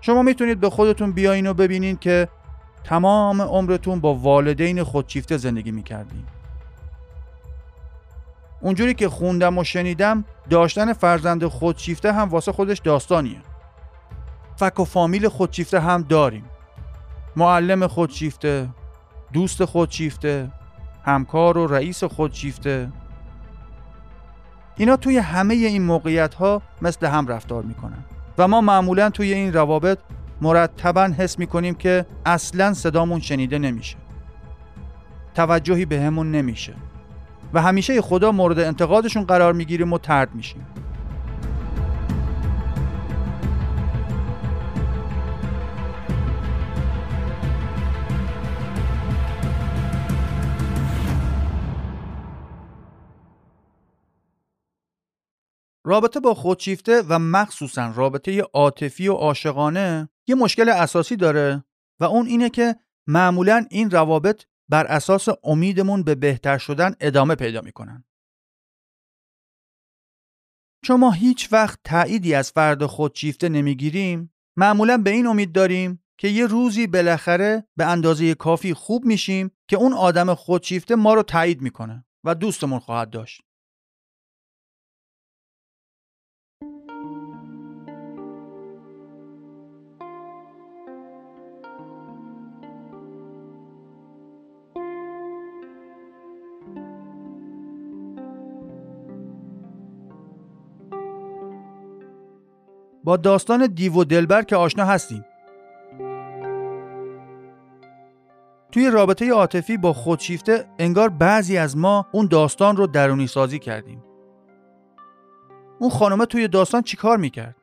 شما 0.00 0.22
می‌تونید 0.22 0.60
به 0.60 0.70
خودتون 0.70 1.12
بیاین 1.12 1.46
و 1.46 1.54
ببینین 1.54 1.96
که 1.96 2.28
تمام 2.84 3.42
عمرتون 3.42 4.00
با 4.00 4.14
والدین 4.14 4.82
خودشیفته 4.82 5.36
زندگی 5.36 5.70
می‌کردین. 5.70 6.24
اونجوری 8.60 8.94
که 8.94 9.08
خوندم 9.08 9.58
و 9.58 9.64
شنیدم 9.64 10.24
داشتن 10.50 10.92
فرزند 10.92 11.46
خودشیفته 11.46 12.12
هم 12.12 12.28
واسه 12.28 12.52
خودش 12.52 12.78
داستانیه 12.78 13.38
فک 14.56 14.80
و 14.80 14.84
فامیل 14.84 15.28
خودشیفته 15.28 15.80
هم 15.80 16.02
داریم. 16.02 16.44
معلم 17.36 17.86
خودشیفته 17.86 18.68
دوست 19.32 19.64
خودشیفته 19.64 20.50
همکار 21.04 21.58
و 21.58 21.66
رئیس 21.66 22.04
خودشیفته. 22.04 22.88
اینا 24.76 24.96
توی 24.96 25.18
همه 25.18 25.54
این 25.54 25.82
موقعیت 25.82 26.34
ها 26.34 26.62
مثل 26.82 27.06
هم 27.06 27.26
رفتار 27.26 27.62
می‌کنن. 27.62 28.04
و 28.38 28.48
ما 28.48 28.60
معمولا 28.60 29.10
توی 29.10 29.32
این 29.32 29.52
روابط 29.52 29.98
مرتبا 30.40 31.02
حس 31.02 31.38
می‌کنیم 31.38 31.74
که 31.74 32.06
اصلا 32.26 32.74
صدامون 32.74 33.20
شنیده 33.20 33.58
نمیشه. 33.58 33.96
توجهی 35.34 35.84
بهمون 35.84 36.32
به 36.32 36.38
نمیشه. 36.38 36.74
و 37.54 37.62
همیشه 37.62 38.02
خدا 38.02 38.32
مورد 38.32 38.58
انتقادشون 38.58 39.24
قرار 39.24 39.52
می‌گیریم 39.52 39.92
و 39.92 39.98
ترد 39.98 40.34
میشیم. 40.34 40.66
رابطه 55.86 56.20
با 56.20 56.34
خودشیفته 56.34 57.02
و 57.08 57.18
مخصوصا 57.18 57.92
رابطه 57.96 58.40
عاطفی 58.40 59.08
و 59.08 59.12
عاشقانه 59.12 60.08
یه 60.26 60.34
مشکل 60.34 60.68
اساسی 60.68 61.16
داره 61.16 61.64
و 62.00 62.04
اون 62.04 62.26
اینه 62.26 62.50
که 62.50 62.76
معمولا 63.06 63.66
این 63.70 63.90
روابط 63.90 64.44
بر 64.68 64.86
اساس 64.86 65.28
امیدمون 65.44 66.02
به 66.02 66.14
بهتر 66.14 66.58
شدن 66.58 66.94
ادامه 67.00 67.34
پیدا 67.34 67.60
می‌کنن. 67.60 68.04
چون 70.84 71.00
ما 71.00 71.10
هیچ 71.10 71.52
وقت 71.52 71.80
تأییدی 71.84 72.34
از 72.34 72.50
فرد 72.50 72.86
خودشیفته 72.86 73.48
نمی‌گیریم 73.48 74.34
معمولا 74.56 74.98
به 74.98 75.10
این 75.10 75.26
امید 75.26 75.52
داریم 75.52 76.02
که 76.18 76.28
یه 76.28 76.46
روزی 76.46 76.86
بالاخره 76.86 77.68
به 77.76 77.84
اندازه 77.84 78.34
کافی 78.34 78.74
خوب 78.74 79.04
میشیم 79.04 79.50
که 79.68 79.76
اون 79.76 79.92
آدم 79.92 80.34
خودشیفته 80.34 80.94
ما 80.94 81.14
رو 81.14 81.22
تایید 81.22 81.60
می‌کنه 81.60 82.04
و 82.24 82.34
دوستمون 82.34 82.78
خواهد 82.78 83.10
داشت. 83.10 83.42
با 103.06 103.16
داستان 103.16 103.66
دیو 103.66 103.92
و 103.92 104.04
دلبر 104.04 104.42
که 104.42 104.56
آشنا 104.56 104.84
هستیم. 104.84 105.24
توی 108.72 108.90
رابطه 108.90 109.30
عاطفی 109.30 109.76
با 109.76 109.92
خودشیفته 109.92 110.64
انگار 110.78 111.08
بعضی 111.08 111.56
از 111.56 111.76
ما 111.76 112.06
اون 112.12 112.26
داستان 112.26 112.76
رو 112.76 112.86
درونی 112.86 113.26
سازی 113.26 113.58
کردیم. 113.58 114.04
اون 115.78 115.90
خانمه 115.90 116.26
توی 116.26 116.48
داستان 116.48 116.82
چیکار 116.82 117.16
می‌کرد؟ 117.16 117.56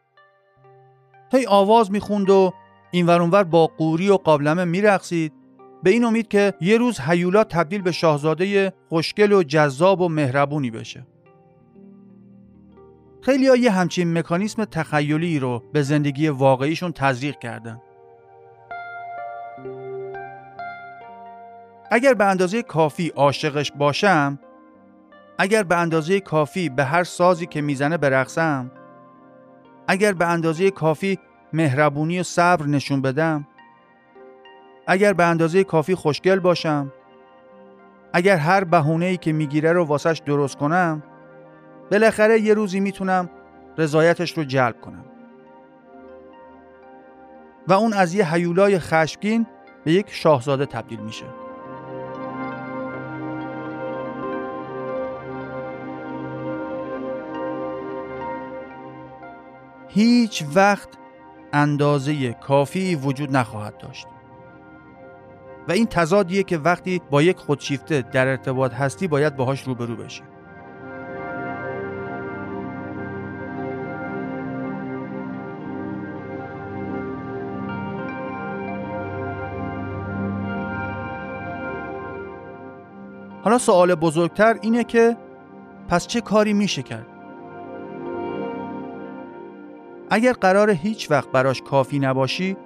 هی 1.31 1.45
آواز 1.45 1.91
می‌خوند 1.91 2.29
و 2.29 2.53
این 2.91 3.05
ورانور 3.05 3.43
با 3.43 3.67
قوری 3.67 4.09
و 4.09 4.17
قابلمه 4.17 4.65
میرقصید. 4.65 5.33
به 5.83 5.89
این 5.89 6.03
امید 6.03 6.27
که 6.27 6.53
یه 6.61 6.77
روز 6.77 6.99
هیولا 6.99 7.43
تبدیل 7.43 7.81
به 7.81 7.91
شاهزاده 7.91 8.73
خوشگل 8.89 9.31
و 9.33 9.43
جذاب 9.43 10.01
و 10.01 10.09
مهربونی 10.09 10.71
بشه. 10.71 11.07
خیلی 13.25 13.47
ها 13.47 13.55
یه 13.55 13.71
همچین 13.71 14.17
مکانیسم 14.17 14.65
تخیلی 14.65 15.39
رو 15.39 15.63
به 15.73 15.81
زندگی 15.81 16.27
واقعیشون 16.27 16.91
تزریق 16.91 17.39
کردن. 17.39 17.81
اگر 21.91 22.13
به 22.13 22.25
اندازه 22.25 22.63
کافی 22.63 23.07
عاشقش 23.07 23.71
باشم 23.71 24.39
اگر 25.37 25.63
به 25.63 25.77
اندازه 25.77 26.19
کافی 26.19 26.69
به 26.69 26.83
هر 26.83 27.03
سازی 27.03 27.45
که 27.45 27.61
می‌زنه 27.61 27.97
برقصم 27.97 28.71
اگر 29.87 30.13
به 30.13 30.27
اندازه 30.27 30.71
کافی 30.71 31.19
مهربونی 31.53 32.19
و 32.19 32.23
صبر 32.23 32.65
نشون 32.65 33.01
بدم 33.01 33.47
اگر 34.87 35.13
به 35.13 35.23
اندازه 35.23 35.63
کافی 35.63 35.95
خوشگل 35.95 36.39
باشم 36.39 36.91
اگر 38.13 38.37
هر 38.37 38.63
بهونه 38.63 39.05
ای 39.05 39.17
که 39.17 39.33
می‌گیره 39.33 39.71
رو 39.71 39.85
واسش 39.85 40.21
درست 40.25 40.57
کنم 40.57 41.03
بالاخره 41.93 42.39
یه 42.39 42.53
روزی 42.53 42.79
می‌تونم 42.79 43.29
رضایتش 43.77 44.37
رو 44.37 44.43
جلب 44.43 44.81
کنم. 44.81 45.05
و 47.67 47.73
اون 47.73 47.93
از 47.93 48.13
یه 48.15 48.33
حیولای 48.33 48.79
خشمگین 48.79 49.45
به 49.83 49.93
یک 49.93 50.05
شاهزاده 50.09 50.65
تبدیل 50.65 50.99
میشه. 50.99 51.25
هیچ 59.87 60.45
وقت 60.55 60.89
اندازه 61.53 62.33
کافی 62.33 62.95
وجود 62.95 63.37
نخواهد 63.37 63.77
داشت. 63.77 64.07
و 65.67 65.71
این 65.71 65.85
تضادیه 65.85 66.43
که 66.43 66.57
وقتی 66.57 67.01
با 67.09 67.21
یک 67.21 67.37
خودشیفته 67.37 68.01
در 68.01 68.27
ارتباط 68.27 68.73
هستی 68.73 69.07
باید 69.07 69.35
باهاش 69.35 69.61
روبرو 69.61 69.95
بشی. 69.95 70.23
حالا 83.43 83.57
سوال 83.57 83.95
بزرگتر 83.95 84.57
اینه 84.61 84.83
که 84.83 85.17
پس 85.87 86.07
چه 86.07 86.21
کاری 86.21 86.53
میشه 86.53 86.81
کرد؟ 86.81 87.07
اگر 90.09 90.33
قرار 90.33 90.69
هیچ 90.69 91.11
وقت 91.11 91.31
براش 91.31 91.61
کافی 91.61 91.99
نباشی 91.99 92.57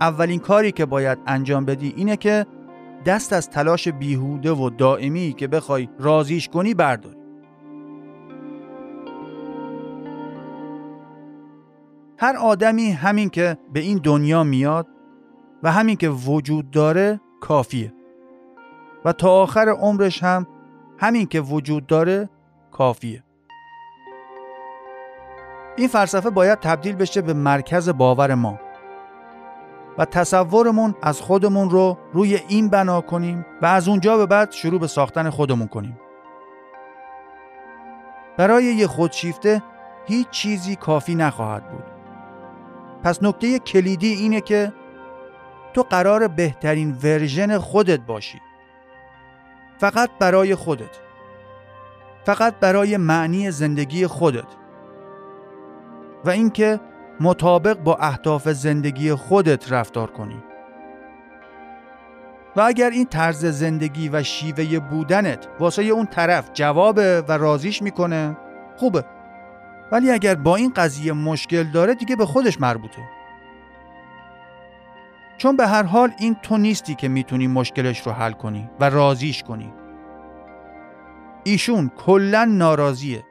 اولین 0.00 0.38
کاری 0.38 0.72
که 0.72 0.86
باید 0.86 1.18
انجام 1.26 1.64
بدی 1.64 1.94
اینه 1.96 2.16
که 2.16 2.46
دست 3.06 3.32
از 3.32 3.50
تلاش 3.50 3.88
بیهوده 3.88 4.52
و 4.52 4.70
دائمی 4.70 5.32
که 5.32 5.46
بخوای 5.46 5.88
رازیش 5.98 6.48
کنی 6.48 6.74
برداری 6.74 7.18
هر 12.18 12.36
آدمی 12.36 12.90
همین 12.90 13.30
که 13.30 13.58
به 13.72 13.80
این 13.80 13.98
دنیا 13.98 14.44
میاد 14.44 14.86
و 15.62 15.72
همین 15.72 15.96
که 15.96 16.08
وجود 16.08 16.70
داره 16.70 17.20
کافیه 17.40 17.97
و 19.08 19.12
تا 19.12 19.30
آخر 19.30 19.68
عمرش 19.68 20.22
هم 20.22 20.46
همین 20.98 21.26
که 21.26 21.40
وجود 21.40 21.86
داره 21.86 22.28
کافیه. 22.72 23.24
این 25.76 25.88
فلسفه 25.88 26.30
باید 26.30 26.60
تبدیل 26.60 26.96
بشه 26.96 27.22
به 27.22 27.32
مرکز 27.32 27.88
باور 27.88 28.34
ما 28.34 28.60
و 29.98 30.04
تصورمون 30.04 30.94
از 31.02 31.20
خودمون 31.20 31.70
رو 31.70 31.98
روی 32.12 32.38
این 32.48 32.68
بنا 32.68 33.00
کنیم 33.00 33.46
و 33.62 33.66
از 33.66 33.88
اونجا 33.88 34.16
به 34.16 34.26
بعد 34.26 34.52
شروع 34.52 34.80
به 34.80 34.86
ساختن 34.86 35.30
خودمون 35.30 35.68
کنیم. 35.68 36.00
برای 38.36 38.64
یه 38.64 38.86
خودشیفته 38.86 39.62
هیچ 40.06 40.30
چیزی 40.30 40.76
کافی 40.76 41.14
نخواهد 41.14 41.70
بود. 41.70 41.84
پس 43.02 43.22
نکته 43.22 43.58
کلیدی 43.58 44.12
اینه 44.12 44.40
که 44.40 44.72
تو 45.74 45.82
قرار 45.82 46.28
بهترین 46.28 46.98
ورژن 47.02 47.58
خودت 47.58 48.00
باشی. 48.00 48.40
فقط 49.78 50.10
برای 50.18 50.54
خودت. 50.54 50.98
فقط 52.24 52.54
برای 52.60 52.96
معنی 52.96 53.50
زندگی 53.50 54.06
خودت. 54.06 54.56
و 56.24 56.30
اینکه 56.30 56.80
مطابق 57.20 57.78
با 57.78 57.96
اهداف 57.96 58.48
زندگی 58.48 59.14
خودت 59.14 59.72
رفتار 59.72 60.10
کنی. 60.10 60.42
و 62.56 62.60
اگر 62.60 62.90
این 62.90 63.06
طرز 63.06 63.44
زندگی 63.44 64.08
و 64.08 64.22
شیوه 64.22 64.78
بودنت 64.78 65.48
واسه 65.60 65.82
اون 65.82 66.06
طرف 66.06 66.50
جوابه 66.54 67.24
و 67.28 67.32
رازیش 67.32 67.82
می‌کنه 67.82 68.36
خوبه. 68.76 69.04
ولی 69.92 70.10
اگر 70.10 70.34
با 70.34 70.56
این 70.56 70.72
قضیه 70.76 71.12
مشکل 71.12 71.64
داره 71.64 71.94
دیگه 71.94 72.16
به 72.16 72.26
خودش 72.26 72.60
مربوطه. 72.60 73.02
چون 75.38 75.56
به 75.56 75.66
هر 75.66 75.82
حال 75.82 76.12
این 76.18 76.36
تو 76.42 76.56
نیستی 76.56 76.94
که 76.94 77.08
می‌تونی 77.08 77.46
مشکلش 77.46 78.00
رو 78.00 78.12
حل 78.12 78.32
کنی 78.32 78.70
و 78.80 78.90
رازیش 78.90 79.42
کنی. 79.42 79.72
ایشون 81.44 81.90
کلا 81.96 82.44
ناراضیه. 82.44 83.24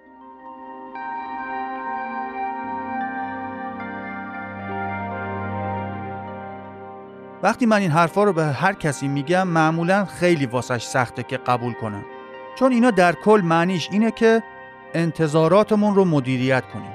وقتی 7.43 7.65
من 7.65 7.77
این 7.77 7.91
حرفا 7.91 8.23
رو 8.23 8.33
به 8.33 8.43
هر 8.43 8.73
کسی 8.73 9.07
میگم 9.07 9.47
معمولا 9.47 10.05
خیلی 10.05 10.45
واسش 10.45 10.83
سخته 10.83 11.23
که 11.23 11.37
قبول 11.37 11.73
کنم. 11.73 12.05
چون 12.55 12.71
اینا 12.71 12.91
در 12.91 13.13
کل 13.13 13.41
معنیش 13.43 13.89
اینه 13.91 14.11
که 14.11 14.43
انتظاراتمون 14.93 15.95
رو 15.95 16.05
مدیریت 16.05 16.63
کنیم. 16.73 16.93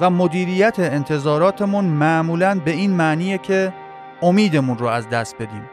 و 0.00 0.10
مدیریت 0.10 0.78
انتظاراتمون 0.78 1.84
معمولا 1.84 2.60
به 2.64 2.70
این 2.70 2.90
معنیه 2.90 3.38
که 3.38 3.72
امیدمون 4.22 4.78
رو 4.78 4.86
از 4.86 5.08
دست 5.08 5.36
بدیم. 5.36 5.70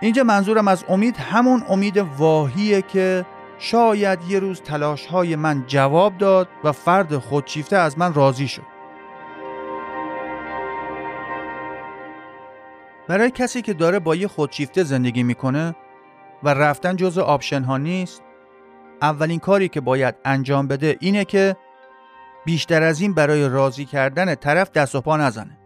اینجا 0.00 0.24
منظورم 0.24 0.68
از 0.68 0.84
امید 0.88 1.16
همون 1.16 1.64
امید 1.68 1.96
واهیه 1.96 2.82
که 2.82 3.26
شاید 3.58 4.18
یه 4.28 4.38
روز 4.38 4.60
تلاش 4.60 5.06
های 5.06 5.36
من 5.36 5.64
جواب 5.66 6.18
داد 6.18 6.48
و 6.64 6.72
فرد 6.72 7.18
خودشیفته 7.18 7.76
از 7.76 7.98
من 7.98 8.14
راضی 8.14 8.48
شد. 8.48 8.72
برای 13.08 13.30
کسی 13.30 13.62
که 13.62 13.72
داره 13.74 13.98
با 13.98 14.16
یه 14.16 14.28
خودشیفته 14.28 14.82
زندگی 14.82 15.22
می‌کنه 15.22 15.74
و 16.42 16.54
رفتن 16.54 16.96
جز 16.96 17.18
آپشن 17.18 17.62
ها 17.62 17.78
نیست 17.78 18.22
اولین 19.02 19.38
کاری 19.38 19.68
که 19.68 19.80
باید 19.80 20.14
انجام 20.24 20.66
بده 20.66 20.96
اینه 21.00 21.24
که 21.24 21.56
بیشتر 22.44 22.82
از 22.82 23.00
این 23.00 23.14
برای 23.14 23.48
راضی 23.48 23.84
کردن 23.84 24.34
طرف 24.34 24.70
دست 24.70 24.94
و 24.94 25.00
پا 25.00 25.16
نزنه 25.16 25.58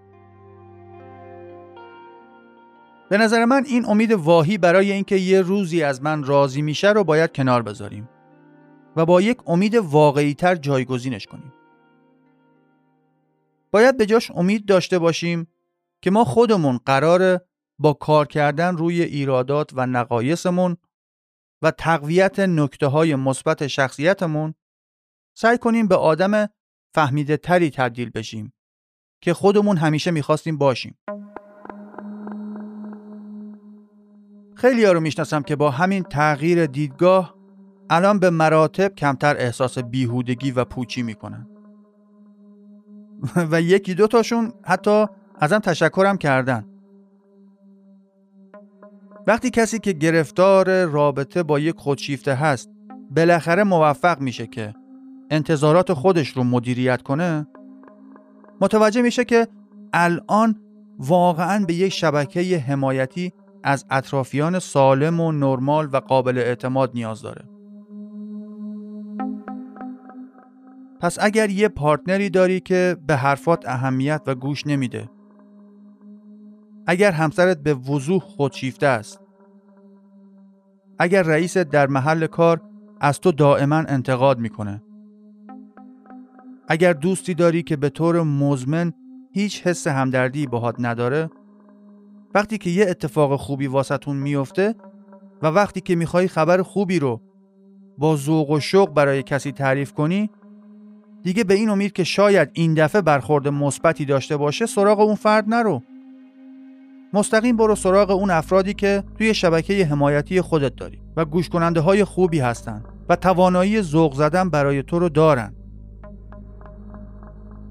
به 3.09 3.19
نظر 3.19 3.45
من 3.45 3.65
این 3.67 3.87
امید 3.87 4.13
واهی 4.13 4.59
برای 4.59 4.93
اینکه 4.93 5.17
یه 5.17 5.43
روزی 5.43 5.83
از 5.83 6.03
من 6.03 6.25
راضی 6.25 6.63
میشه 6.63 6.93
رو 6.93 7.05
باید 7.05 7.33
کنار 7.33 7.63
بذاریم 7.63 8.09
و 8.97 9.07
با 9.07 9.21
یک 9.21 9.39
امید 9.47 9.75
واقعی 9.75 10.35
تر 10.35 10.55
جایگزینش 10.55 11.27
کنیم. 11.27 11.53
باید 13.71 13.97
به 13.97 14.07
جاش 14.07 14.31
امید 14.31 14.67
داشته 14.67 14.99
باشیم 14.99 15.47
که 16.03 16.11
ما 16.11 16.25
خودمون 16.25 16.81
قرار 16.87 17.41
با 17.79 17.93
کار 17.93 18.27
کردن 18.27 18.77
روی 18.77 19.03
ایرادات 19.03 19.71
و 19.75 19.87
نقایصمون 19.87 20.77
و 21.63 21.71
تقویت 21.71 22.39
نکته 22.39 22.87
های 22.87 23.15
مثبت 23.15 23.67
شخصیتمون 23.67 24.55
سعی 25.37 25.59
کنیم 25.59 25.89
به 25.89 25.97
آدم 25.97 26.49
فهمیده 26.95 27.37
تری 27.37 27.71
تبدیل 27.71 28.11
بشیم 28.11 28.53
که 29.21 29.35
خودمون 29.35 29.77
همیشه 29.77 30.11
می‌خواستیم 30.11 30.59
باشیم. 30.59 30.99
خیلی 34.55 34.85
ها 34.85 34.93
رو 34.93 35.01
می‌شناسم 35.01 35.43
که 35.43 35.57
با 35.57 35.71
همین 35.71 36.03
تغییر 36.03 36.67
دیدگاه 36.67 37.35
الان 37.91 38.19
به 38.19 38.31
مراتب 38.31 38.95
کمتر 38.95 39.37
احساس 39.37 39.79
بیهودگی 39.79 40.51
و 40.51 40.65
پوچی 40.65 41.03
می‌کنن 41.03 41.47
و 43.51 43.61
یکی 43.61 43.95
دو 43.95 44.07
تاشون 44.07 44.53
حتی 44.65 45.07
ازم 45.41 45.59
تشکرم 45.59 46.19
کردن 46.19 46.67
وقتی 49.27 49.51
کسی 49.51 49.79
که 49.79 49.93
گرفتار 49.93 50.85
رابطه 50.85 51.43
با 51.43 51.59
یک 51.59 51.77
خودشیفته 51.79 52.35
هست 52.35 52.71
بالاخره 53.11 53.65
موفق 53.65 54.21
میشه 54.21 54.47
که 54.47 54.75
انتظارات 55.31 55.93
خودش 55.93 56.29
رو 56.29 56.45
مدیریت 56.45 57.03
کنه 57.03 57.47
متوجه 58.61 59.03
میشه 59.03 59.25
که 59.25 59.49
الان 59.93 60.61
واقعا 60.99 61.65
به 61.65 61.75
یک 61.75 61.93
شبکه 61.93 62.59
حمایتی 62.59 63.33
از 63.63 63.85
اطرافیان 63.91 64.59
سالم 64.59 65.21
و 65.21 65.33
نرمال 65.33 65.89
و 65.93 65.97
قابل 65.97 66.39
اعتماد 66.39 66.91
نیاز 66.95 67.23
داره. 67.23 67.45
پس 71.01 71.19
اگر 71.21 71.51
یه 71.51 71.69
پارتنری 71.69 72.31
داری 72.31 72.61
که 72.61 72.97
به 73.07 73.17
حرفات 73.17 73.69
اهمیت 73.69 74.23
و 74.27 74.35
گوش 74.35 74.67
نمیده 74.67 75.11
اگر 76.87 77.11
همسرت 77.11 77.63
به 77.63 77.75
وضوح 77.75 78.21
خودشیفته 78.21 78.87
است 78.87 79.21
اگر 80.99 81.23
رئیست 81.23 81.59
در 81.59 81.87
محل 81.87 82.27
کار 82.27 82.61
از 83.01 83.21
تو 83.21 83.33
دائما 83.33 83.77
انتقاد 83.77 84.39
می‌کنه 84.39 84.83
اگر 86.69 86.93
دوستی 86.93 87.35
داری 87.35 87.63
که 87.63 87.77
به 87.77 87.89
طور 87.91 88.23
مزمن 88.23 88.93
هیچ 89.33 89.63
حس 89.63 89.87
همدردی 89.87 90.47
باهات 90.47 90.75
نداره 90.79 91.31
وقتی 92.35 92.59
که 92.59 92.71
یه 92.71 92.87
اتفاق 92.89 93.37
خوبی 93.37 93.67
واسطون 93.67 94.17
میفته 94.17 94.75
و 95.43 95.47
وقتی 95.47 95.81
که 95.81 95.97
می‌خوای 95.97 96.29
خبر 96.29 96.63
خوبی 96.63 96.99
رو 96.99 97.21
با 97.99 98.17
ذوق 98.17 98.51
و 98.51 98.61
شوق 98.61 98.95
برای 98.95 99.23
کسی 99.23 99.53
تعریف 99.53 99.93
کنی 99.93 100.31
دیگه 101.23 101.45
به 101.45 101.55
این 101.55 101.69
امید 101.69 101.93
که 101.93 102.05
شاید 102.05 102.51
این 102.53 102.75
دفعه 102.75 103.01
برخورد 103.01 103.49
مثبتی 103.49 104.05
داشته 104.05 104.37
باشه 104.37 104.67
سراغ 104.67 105.01
اون 105.01 105.15
فرد 105.15 105.49
نرو. 105.49 105.83
مستقیم 107.13 107.57
برو 107.57 107.75
سراغ 107.75 108.11
اون 108.11 108.31
افرادی 108.31 108.75
که 108.75 109.05
توی 109.19 109.35
شبکه 109.35 109.85
حمایتی 109.85 110.41
خودت 110.41 110.77
داری 110.77 110.99
و 111.17 111.25
گوش 111.25 111.49
کننده 111.49 111.81
های 111.81 112.05
خوبی 112.05 112.39
هستن 112.39 112.85
و 113.09 113.17
توانایی 113.17 113.83
ذوق 113.83 114.15
زدن 114.15 114.51
برای 114.51 114.83
تو 114.83 114.99
رو 114.99 115.09
دارن. 115.09 115.56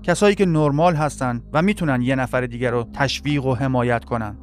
کسایی 0.06 0.36
که 0.36 0.46
نرمال 0.46 0.96
هستن 0.96 1.42
و 1.54 1.62
می‌تونن 1.62 2.02
یه 2.02 2.16
نفر 2.16 2.42
دیگر 2.42 2.72
رو 2.72 2.84
تشویق 2.94 3.46
و 3.46 3.54
حمایت 3.54 4.06
کنن. 4.06 4.38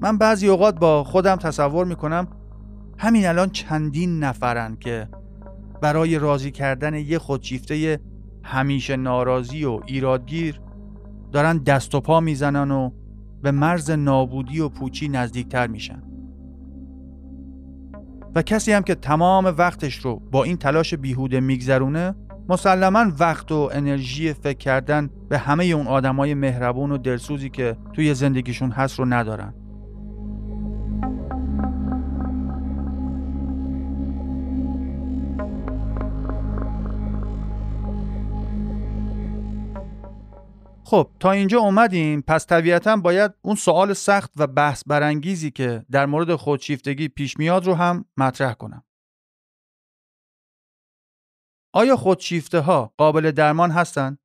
من 0.00 0.18
بعضی 0.18 0.48
اوقات 0.48 0.78
با 0.78 1.04
خودم 1.04 1.36
تصور 1.36 1.86
می‌کنم 1.86 2.28
همین 2.98 3.26
الان 3.26 3.50
چندین 3.50 4.24
نفرن 4.24 4.76
که 4.76 5.08
برای 5.80 6.18
راضی 6.18 6.50
کردن 6.50 6.94
یه 6.94 7.18
خودشیفته 7.18 8.00
همیشه 8.42 8.96
ناراضی 8.96 9.64
و 9.64 9.80
ایرادگیر 9.86 10.60
دارن 11.32 11.58
دست 11.58 11.94
و 11.94 12.00
پا 12.00 12.20
می‌زنن 12.20 12.70
و 12.70 12.90
به 13.42 13.50
مرز 13.50 13.90
نابودی 13.90 14.60
و 14.60 14.68
پوچی 14.68 15.08
نزدیکتر 15.08 15.66
میشن. 15.66 16.02
و 18.34 18.42
کسی 18.42 18.72
هم 18.72 18.82
که 18.82 18.94
تمام 18.94 19.44
وقتش 19.44 19.94
رو 19.94 20.22
با 20.30 20.44
این 20.44 20.56
تلاش 20.56 20.94
بیهوده 20.94 21.40
میگذرونه 21.40 22.14
مسلما 22.48 23.12
وقت 23.18 23.52
و 23.52 23.70
انرژی 23.72 24.32
فکر 24.32 24.58
کردن 24.58 25.10
به 25.28 25.38
همه 25.38 25.64
اون 25.64 25.86
آدمای 25.86 26.34
مهربون 26.34 26.92
و 26.92 26.98
دلسوزی 26.98 27.50
که 27.50 27.76
توی 27.92 28.14
زندگیشون 28.14 28.70
هست 28.70 28.98
رو 28.98 29.04
ندارن. 29.04 29.54
خب 40.84 41.10
تا 41.20 41.30
اینجا 41.30 41.58
اومدیم 41.58 42.20
پس 42.20 42.46
طبیعتا 42.46 42.96
باید 42.96 43.30
اون 43.42 43.56
سوال 43.56 43.92
سخت 43.92 44.32
و 44.36 44.46
بحث 44.46 44.82
برانگیزی 44.86 45.50
که 45.50 45.84
در 45.90 46.06
مورد 46.06 46.34
خودشیفتگی 46.34 47.08
پیش 47.08 47.38
میاد 47.38 47.66
رو 47.66 47.74
هم 47.74 48.04
مطرح 48.16 48.52
کنم. 48.52 48.82
آیا 51.72 51.96
خودشیفته 51.96 52.60
ها 52.60 52.92
قابل 52.96 53.30
درمان 53.30 53.70
هستند؟ 53.70 54.18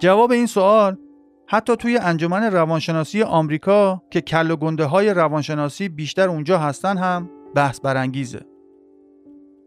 جواب 0.00 0.30
این 0.32 0.46
سوال 0.46 1.03
حتی 1.54 1.76
توی 1.76 1.98
انجمن 1.98 2.42
روانشناسی 2.42 3.22
آمریکا 3.22 4.02
که 4.10 4.20
کل 4.20 4.50
و 4.50 4.56
گنده 4.56 4.84
های 4.84 5.14
روانشناسی 5.14 5.88
بیشتر 5.88 6.28
اونجا 6.28 6.58
هستن 6.58 6.96
هم 6.96 7.30
بحث 7.54 7.80
برانگیزه. 7.80 8.40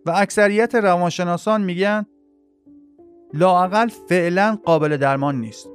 و 0.06 0.12
اکثریت 0.16 0.76
روانشناسان 0.76 1.62
میگن 1.62 2.06
لاقل 3.34 3.88
فعلا 3.88 4.58
قابل 4.66 4.98
درمان 4.98 5.42
نیست. 5.42 5.70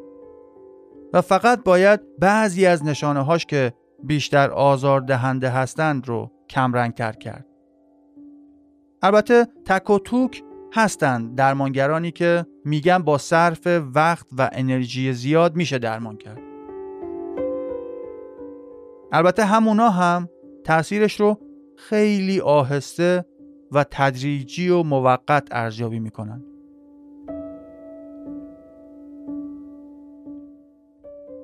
و 1.12 1.20
فقط 1.20 1.64
باید 1.64 2.00
بعضی 2.18 2.66
از 2.66 2.84
نشانه 2.84 3.20
هاش 3.20 3.46
که 3.46 3.72
بیشتر 4.04 4.50
آزار 4.50 5.00
دهنده 5.00 5.50
هستند 5.50 6.08
رو 6.08 6.30
کمرنگ 6.50 6.94
تر 6.94 7.12
کرد. 7.12 7.46
البته 9.02 9.46
تک 9.64 9.90
و 9.90 9.98
توک 9.98 10.42
هستند 10.74 11.34
درمانگرانی 11.34 12.10
که 12.10 12.46
میگن 12.64 12.98
با 12.98 13.18
صرف 13.18 13.66
وقت 13.94 14.26
و 14.38 14.50
انرژی 14.52 15.12
زیاد 15.12 15.56
میشه 15.56 15.78
درمان 15.78 16.16
کرد. 16.16 16.38
البته 19.12 19.44
همونا 19.44 19.90
هم 19.90 20.28
تاثیرش 20.64 21.20
رو 21.20 21.38
خیلی 21.76 22.40
آهسته 22.40 23.24
و 23.72 23.84
تدریجی 23.90 24.68
و 24.68 24.82
موقت 24.82 25.48
ارزیابی 25.50 25.98
می‌کنن. 25.98 26.42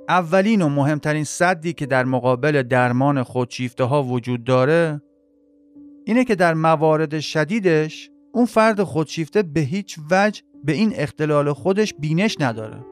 اولین 0.08 0.62
و 0.62 0.68
مهمترین 0.68 1.24
صدی 1.24 1.72
که 1.72 1.86
در 1.86 2.04
مقابل 2.04 2.62
درمان 2.62 3.22
خودشیفته 3.22 3.84
ها 3.84 4.02
وجود 4.02 4.44
داره 4.44 5.02
اینه 6.04 6.24
که 6.24 6.34
در 6.34 6.54
موارد 6.54 7.20
شدیدش 7.20 8.10
اون 8.38 8.46
فرد 8.46 8.82
خودشیفته 8.82 9.42
به 9.42 9.60
هیچ 9.60 9.98
وجه 10.10 10.42
به 10.64 10.72
این 10.72 10.92
اختلال 10.94 11.52
خودش 11.52 11.94
بینش 11.94 12.36
نداره 12.40 12.84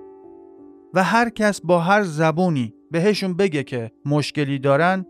و 0.95 1.05
هر 1.05 1.29
کس 1.29 1.61
با 1.61 1.81
هر 1.81 2.03
زبونی 2.03 2.75
بهشون 2.91 3.37
بگه 3.37 3.63
که 3.65 3.91
مشکلی 4.05 4.59
دارن 4.59 5.07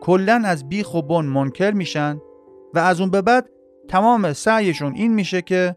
کلا 0.00 0.42
از 0.44 0.68
بیخ 0.68 0.94
و 0.94 1.02
بن 1.02 1.24
منکر 1.24 1.70
میشن 1.70 2.18
و 2.74 2.78
از 2.78 3.00
اون 3.00 3.10
به 3.10 3.22
بعد 3.22 3.50
تمام 3.88 4.32
سعیشون 4.32 4.94
این 4.94 5.14
میشه 5.14 5.42
که 5.42 5.76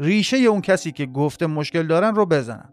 ریشه 0.00 0.36
اون 0.36 0.60
کسی 0.60 0.92
که 0.92 1.06
گفته 1.06 1.46
مشکل 1.46 1.86
دارن 1.86 2.14
رو 2.14 2.26
بزنن 2.26 2.72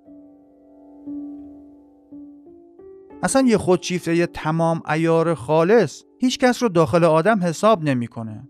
اصلا 3.23 3.47
یه 3.47 3.57
خودشیفته 3.57 4.15
یه 4.15 4.27
تمام 4.27 4.81
ایار 4.89 5.33
خالص 5.33 6.03
هیچ 6.19 6.39
کس 6.39 6.63
رو 6.63 6.69
داخل 6.69 7.03
آدم 7.03 7.43
حساب 7.43 7.83
نمی‌کنه. 7.83 8.49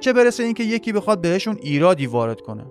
چه 0.00 0.12
برسه 0.12 0.42
اینکه 0.42 0.64
یکی 0.64 0.92
بخواد 0.92 1.20
بهشون 1.20 1.56
ایرادی 1.62 2.06
وارد 2.06 2.40
کنه. 2.40 2.64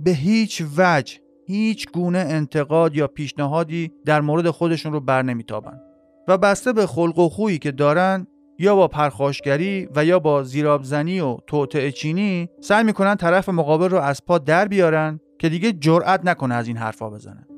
به 0.00 0.10
هیچ 0.10 0.62
وجه 0.76 1.18
هیچ 1.46 1.90
گونه 1.92 2.18
انتقاد 2.18 2.96
یا 2.96 3.06
پیشنهادی 3.06 3.92
در 4.04 4.20
مورد 4.20 4.50
خودشون 4.50 4.92
رو 4.92 5.00
بر 5.00 5.22
نمیتابن 5.22 5.80
و 6.28 6.38
بسته 6.38 6.72
به 6.72 6.86
خلق 6.86 7.18
و 7.18 7.28
خویی 7.28 7.58
که 7.58 7.72
دارن 7.72 8.26
یا 8.58 8.76
با 8.76 8.88
پرخاشگری 8.88 9.88
و 9.96 10.04
یا 10.04 10.18
با 10.18 10.42
زیرابزنی 10.42 11.20
و 11.20 11.36
توطعه 11.46 11.92
چینی 11.92 12.48
سعی 12.60 12.84
می‌کنن 12.84 13.14
طرف 13.14 13.48
مقابل 13.48 13.88
رو 13.88 13.98
از 13.98 14.24
پا 14.24 14.38
در 14.38 14.68
بیارن 14.68 15.20
که 15.38 15.48
دیگه 15.48 15.72
جرأت 15.72 16.24
نکنه 16.24 16.54
از 16.54 16.68
این 16.68 16.76
حرفا 16.76 17.10
بزنه. 17.10 17.49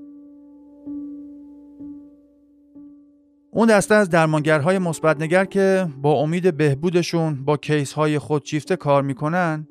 اون 3.55 3.69
دسته 3.69 3.95
از 3.95 4.11
درمانگرهای 4.11 4.79
مثبتنگر 4.79 5.45
که 5.45 5.87
با 6.03 6.13
امید 6.13 6.57
بهبودشون 6.57 7.45
با 7.45 7.57
کیس 7.57 7.93
های 7.93 8.19
خودشیفته 8.19 8.77
کار 8.77 9.03
می‌کنن 9.03 9.69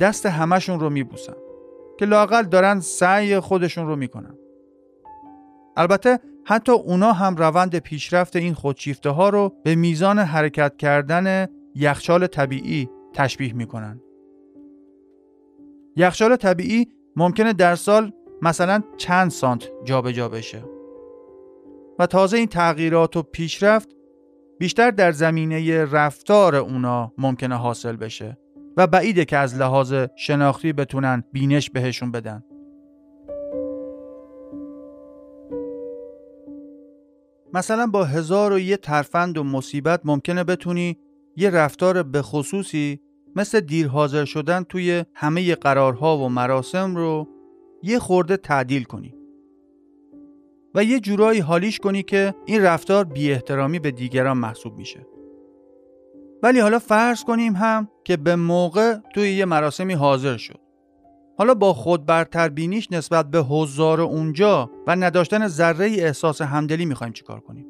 دست 0.00 0.26
همشون 0.26 0.80
رو 0.80 0.90
میبوسن 0.90 1.32
که 1.98 2.04
لاقل 2.04 2.42
دارن 2.42 2.80
سعی 2.80 3.40
خودشون 3.40 3.86
رو 3.86 3.96
می‌کنن. 3.96 4.34
البته 5.76 6.18
حتی 6.44 6.72
اونا 6.72 7.12
هم 7.12 7.36
روند 7.36 7.78
پیشرفت 7.78 8.36
این 8.36 8.54
خودشیفته 8.54 9.10
ها 9.10 9.28
رو 9.28 9.52
به 9.64 9.74
میزان 9.74 10.18
حرکت 10.18 10.76
کردن 10.76 11.46
یخچال 11.74 12.26
طبیعی 12.26 12.90
تشبیه 13.12 13.52
می‌کنن. 13.52 14.00
یخچال 15.96 16.36
طبیعی 16.36 16.88
ممکنه 17.16 17.52
در 17.52 17.74
سال 17.74 18.12
مثلا 18.42 18.82
چند 18.96 19.30
سانت 19.30 19.70
جابجا 19.84 20.12
جا 20.12 20.28
بشه. 20.28 20.71
و 22.02 22.06
تازه 22.06 22.36
این 22.36 22.46
تغییرات 22.46 23.16
و 23.16 23.22
پیشرفت 23.22 23.88
بیشتر 24.58 24.90
در 24.90 25.12
زمینه 25.12 25.84
رفتار 25.84 26.56
اونا 26.56 27.12
ممکنه 27.18 27.56
حاصل 27.56 27.96
بشه 27.96 28.38
و 28.76 28.86
بعیده 28.86 29.24
که 29.24 29.36
از 29.36 29.58
لحاظ 29.58 29.94
شناختی 30.16 30.72
بتونن 30.72 31.24
بینش 31.32 31.70
بهشون 31.70 32.10
بدن. 32.10 32.44
مثلا 37.54 37.86
با 37.86 38.04
هزار 38.04 38.52
و 38.52 38.58
یه 38.58 38.76
ترفند 38.76 39.38
و 39.38 39.44
مصیبت 39.44 40.00
ممکنه 40.04 40.44
بتونی 40.44 40.98
یه 41.36 41.50
رفتار 41.50 42.02
به 42.02 42.22
خصوصی 42.22 43.00
مثل 43.36 43.60
دیر 43.60 43.88
حاضر 43.88 44.24
شدن 44.24 44.62
توی 44.62 45.04
همه 45.14 45.54
قرارها 45.54 46.18
و 46.18 46.28
مراسم 46.28 46.96
رو 46.96 47.28
یه 47.82 47.98
خورده 47.98 48.36
تعدیل 48.36 48.84
کنی. 48.84 49.21
و 50.74 50.84
یه 50.84 51.00
جورایی 51.00 51.40
حالیش 51.40 51.78
کنی 51.78 52.02
که 52.02 52.34
این 52.46 52.62
رفتار 52.62 53.04
بی 53.04 53.32
احترامی 53.32 53.78
به 53.78 53.90
دیگران 53.90 54.36
محسوب 54.36 54.76
میشه. 54.76 55.06
ولی 56.42 56.60
حالا 56.60 56.78
فرض 56.78 57.24
کنیم 57.24 57.56
هم 57.56 57.88
که 58.04 58.16
به 58.16 58.36
موقع 58.36 58.96
توی 59.14 59.32
یه 59.32 59.44
مراسمی 59.44 59.92
حاضر 59.92 60.36
شد. 60.36 60.60
حالا 61.38 61.54
با 61.54 61.74
خود 61.74 62.06
برتر 62.06 62.48
بینیش 62.48 62.92
نسبت 62.92 63.30
به 63.30 63.38
حضار 63.38 64.00
اونجا 64.00 64.70
و 64.86 64.96
نداشتن 64.96 65.48
ذره 65.48 65.86
احساس 65.86 66.42
همدلی 66.42 66.84
می‌خوایم 66.84 67.12
چیکار 67.12 67.40
کنیم؟ 67.40 67.66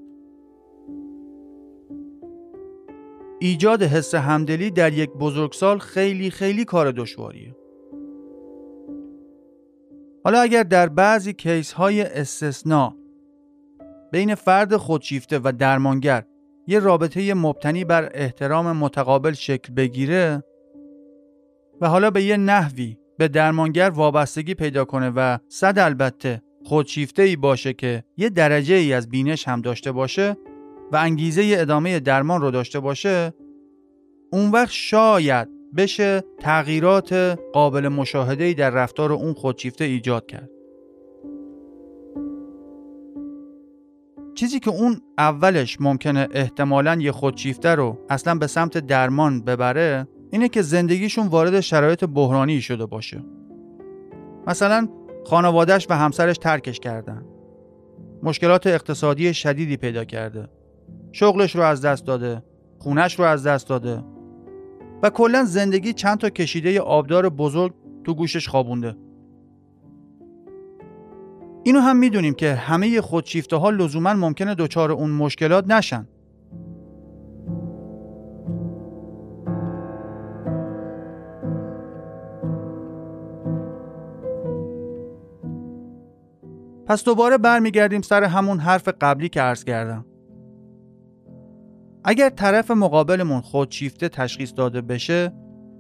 ایجاد 3.41 3.83
حس 3.83 4.15
همدلی 4.15 4.71
در 4.71 4.93
یک 4.93 5.11
بزرگسال 5.11 5.79
خیلی 5.79 6.31
خیلی 6.31 6.65
کار 6.65 6.93
دشواریه. 6.93 7.57
حالا 10.25 10.41
اگر 10.41 10.63
در 10.63 10.89
بعضی 10.89 11.33
کیس 11.33 11.73
های 11.73 12.03
استثناء 12.03 12.93
بین 14.13 14.35
فرد 14.35 14.77
خودشیفته 14.77 15.39
و 15.39 15.53
درمانگر 15.59 16.25
یه 16.67 16.79
رابطه 16.79 17.35
مبتنی 17.35 17.85
بر 17.85 18.11
احترام 18.15 18.77
متقابل 18.77 19.33
شکل 19.33 19.75
بگیره 19.75 20.45
و 21.81 21.89
حالا 21.89 22.11
به 22.11 22.23
یه 22.23 22.37
نحوی 22.37 22.97
به 23.19 23.29
درمانگر 23.29 23.91
وابستگی 23.91 24.55
پیدا 24.55 24.85
کنه 24.85 25.11
و 25.11 25.39
صد 25.49 25.79
البته 25.79 26.43
خودشیفته 26.65 27.23
ای 27.23 27.37
باشه 27.37 27.73
که 27.73 28.05
یه 28.17 28.29
درجه 28.29 28.75
ای 28.75 28.93
از 28.93 29.09
بینش 29.09 29.49
هم 29.49 29.61
داشته 29.61 29.93
باشه 29.93 30.37
و 30.93 30.97
انگیزه 30.97 31.55
ادامه 31.57 32.01
درمان 32.01 32.41
رو 32.41 32.51
داشته 32.51 32.81
باشه 32.81 33.35
اون 34.33 34.51
وقت 34.51 34.71
شاید 34.71 35.49
بشه 35.77 36.25
تغییرات 36.41 37.13
قابل 37.53 37.89
مشاهده 37.89 38.45
ای 38.45 38.55
در 38.55 38.71
رفتار 38.71 39.13
اون 39.13 39.35
خودشیفته 39.35 39.85
ایجاد 39.85 40.27
کرد. 40.27 40.51
چیزی 44.35 44.61
که 44.61 44.71
اون 44.71 45.01
اولش 45.19 45.81
ممکنه 45.81 46.29
احتمالا 46.31 46.95
یه 47.01 47.13
خودشیفته 47.13 47.75
رو 47.75 47.99
اصلا 48.11 48.35
به 48.35 48.47
سمت 48.47 48.79
درمان 48.79 49.45
ببره 49.45 50.09
اینه 50.31 50.49
که 50.49 50.63
زندگیشون 50.63 51.27
وارد 51.27 51.61
شرایط 51.61 52.05
بحرانی 52.05 52.61
شده 52.61 52.87
باشه. 52.87 53.25
مثلا 54.47 54.89
خانوادهش 55.27 55.87
و 55.91 55.95
همسرش 55.95 56.39
ترکش 56.39 56.81
کردن. 56.81 57.25
مشکلات 58.23 58.67
اقتصادی 58.67 59.35
شدیدی 59.35 59.77
پیدا 59.77 60.05
کرده. 60.05 60.49
شغلش 61.13 61.57
رو 61.57 61.63
از 61.63 61.85
دست 61.85 62.07
داده. 62.07 62.43
خونش 62.79 63.19
رو 63.19 63.25
از 63.25 63.47
دست 63.47 63.69
داده. 63.69 64.05
و 65.03 65.11
کلا 65.11 65.45
زندگی 65.45 65.93
چند 65.93 66.19
تا 66.19 66.31
کشیده 66.31 66.81
آبدار 66.81 67.29
بزرگ 67.29 67.75
تو 68.05 68.15
گوشش 68.15 68.49
خوابونده. 68.49 68.97
اینو 71.65 71.81
هم 71.81 71.97
می‌دونیم 71.97 72.35
که 72.35 72.55
همه 72.55 73.01
خودشیفته 73.01 73.57
ها 73.57 73.71
لزوما 73.71 74.15
ممکنه 74.15 74.55
دچار 74.55 74.93
اون 74.93 75.11
مشکلات 75.11 75.71
نشن. 75.71 76.09
پس 86.87 87.05
دوباره 87.05 87.39
برمیگردیم 87.39 88.03
سر 88.03 88.25
همون 88.25 88.59
حرف 88.59 88.89
قبلی 89.01 89.29
که 89.29 89.41
عرض 89.41 89.65
کردم. 89.65 90.05
اگر 92.05 92.31
طرف 92.31 92.71
مقابلمون 92.71 93.41
خودشیفته 93.41 94.09
تشخیص 94.09 94.53
داده 94.57 94.81
بشه 94.81 95.33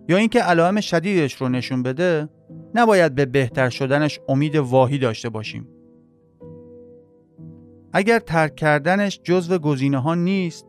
یا 0.08 0.16
اینکه 0.16 0.40
علائم 0.40 0.80
شدیدش 0.80 1.34
رو 1.34 1.48
نشون 1.48 1.82
بده 1.82 2.28
نباید 2.74 3.14
به 3.14 3.26
بهتر 3.26 3.68
شدنش 3.68 4.20
امید 4.28 4.56
واهی 4.56 4.98
داشته 4.98 5.28
باشیم. 5.28 5.68
اگر 7.92 8.18
ترک 8.18 8.56
کردنش 8.56 9.20
جزو 9.24 9.58
گزینه 9.58 9.98
ها 9.98 10.14
نیست 10.14 10.66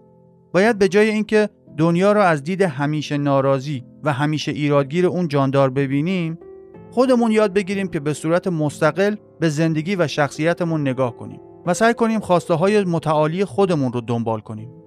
باید 0.54 0.78
به 0.78 0.88
جای 0.88 1.10
اینکه 1.10 1.50
دنیا 1.78 2.12
را 2.12 2.24
از 2.24 2.44
دید 2.44 2.62
همیشه 2.62 3.18
ناراضی 3.18 3.84
و 4.04 4.14
همیشه 4.14 4.52
ایرادگیر 4.52 5.06
اون 5.06 5.28
جاندار 5.28 5.70
ببینیم 5.70 6.40
خودمون 6.92 7.32
یاد 7.32 7.54
بگیریم 7.54 7.88
که 7.88 8.00
به 8.00 8.14
صورت 8.14 8.48
مستقل 8.48 9.16
به 9.40 9.50
زندگی 9.50 9.96
و 9.96 10.08
شخصیتمون 10.08 10.82
نگاه 10.82 11.18
کنیم 11.18 11.40
و 11.66 11.74
سعی 11.74 11.94
کنیم 11.94 12.20
خواسته 12.20 12.54
های 12.54 12.84
متعالی 12.84 13.46
خودمون 13.46 13.94
رو 13.94 14.02
دنبال 14.02 14.40
کنیم. 14.40 14.83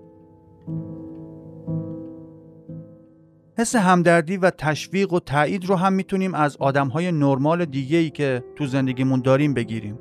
حس 3.58 3.76
همدردی 3.76 4.36
و 4.36 4.50
تشویق 4.50 5.12
و 5.12 5.20
تایید 5.20 5.64
رو 5.64 5.76
هم 5.76 5.92
می‌تونیم 5.92 6.34
از 6.34 6.56
های 6.94 7.12
نرمال 7.12 7.64
دیگه 7.64 7.98
ای 7.98 8.10
که 8.10 8.44
تو 8.56 8.66
زندگیمون 8.66 9.20
داریم 9.20 9.54
بگیریم. 9.54 9.98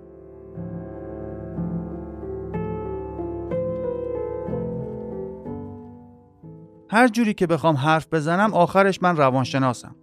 هر 6.89 7.08
جوری 7.08 7.34
که 7.34 7.48
بخوام 7.48 7.76
حرف 7.76 8.08
بزنم 8.13 8.54
آخرش 8.54 9.04
من 9.04 9.18
روانشناسم. 9.18 9.96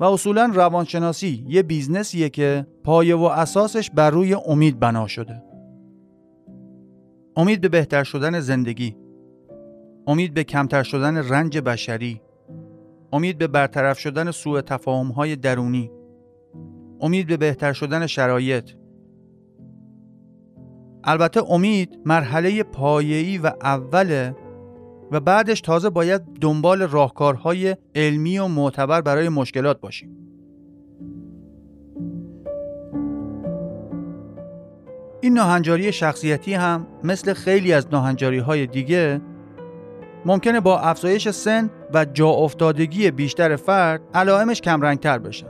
و 0.00 0.04
اصولا 0.04 0.50
روانشناسی 0.54 1.44
یه 1.48 1.62
بیزنسیه 1.62 2.28
که 2.28 2.66
پایه 2.84 3.16
و 3.16 3.22
اساسش 3.22 3.90
بر 3.90 4.10
روی 4.10 4.34
امید 4.34 4.80
بنا 4.80 5.06
شده. 5.06 5.42
امید 7.36 7.60
به 7.60 7.68
بهتر 7.68 8.04
شدن 8.04 8.40
زندگی. 8.40 8.96
امید 10.06 10.34
به 10.34 10.44
کمتر 10.44 10.82
شدن 10.82 11.16
رنج 11.16 11.58
بشری. 11.58 12.20
امید 13.12 13.38
به 13.38 13.46
برطرف 13.46 13.98
شدن 13.98 14.30
سوء 14.30 14.60
تفاهم 14.60 15.06
های 15.06 15.36
درونی. 15.36 15.90
امید 17.00 17.26
به 17.26 17.36
بهتر 17.36 17.72
شدن 17.72 18.06
شرایط. 18.06 18.70
البته 21.04 21.52
امید 21.52 21.98
مرحله 22.06 22.62
پایه‌ای 22.62 23.38
و 23.38 23.52
اوله 23.62 24.36
و 25.10 25.20
بعدش 25.20 25.60
تازه 25.60 25.90
باید 25.90 26.22
دنبال 26.40 26.82
راهکارهای 26.82 27.76
علمی 27.94 28.38
و 28.38 28.46
معتبر 28.46 29.00
برای 29.00 29.28
مشکلات 29.28 29.80
باشیم. 29.80 30.16
این 35.20 35.34
ناهنجاری 35.34 35.92
شخصیتی 35.92 36.54
هم 36.54 36.86
مثل 37.04 37.32
خیلی 37.32 37.72
از 37.72 37.86
ناهنجاری 37.92 38.38
های 38.38 38.66
دیگه 38.66 39.20
ممکنه 40.26 40.60
با 40.60 40.80
افزایش 40.80 41.28
سن 41.28 41.70
و 41.94 42.04
جا 42.04 42.28
افتادگی 42.28 43.10
بیشتر 43.10 43.56
فرد 43.56 44.00
علائمش 44.14 44.60
کمرنگتر 44.60 45.18
بشن. 45.18 45.46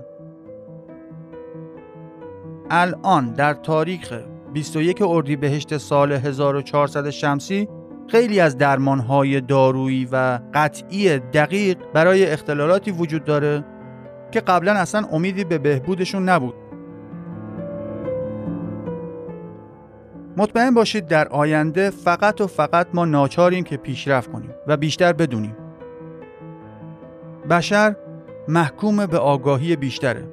الان 2.70 3.32
در 3.32 3.54
تاریخ 3.54 4.12
21 4.52 5.02
اردیبهشت 5.02 5.76
سال 5.76 6.12
1400 6.12 7.10
شمسی 7.10 7.68
خیلی 8.08 8.40
از 8.40 8.58
درمانهای 8.58 9.40
دارویی 9.40 10.08
و 10.12 10.40
قطعی 10.54 11.18
دقیق 11.18 11.78
برای 11.94 12.26
اختلالاتی 12.26 12.90
وجود 12.90 13.24
داره 13.24 13.64
که 14.30 14.40
قبلا 14.40 14.72
اصلا 14.72 15.06
امیدی 15.12 15.44
به 15.44 15.58
بهبودشون 15.58 16.28
نبود 16.28 16.54
مطمئن 20.36 20.74
باشید 20.74 21.06
در 21.06 21.28
آینده 21.28 21.90
فقط 21.90 22.40
و 22.40 22.46
فقط 22.46 22.86
ما 22.94 23.04
ناچاریم 23.04 23.64
که 23.64 23.76
پیشرفت 23.76 24.32
کنیم 24.32 24.50
و 24.66 24.76
بیشتر 24.76 25.12
بدونیم. 25.12 25.56
بشر 27.50 27.96
محکوم 28.48 29.06
به 29.06 29.18
آگاهی 29.18 29.76
بیشتره. 29.76 30.28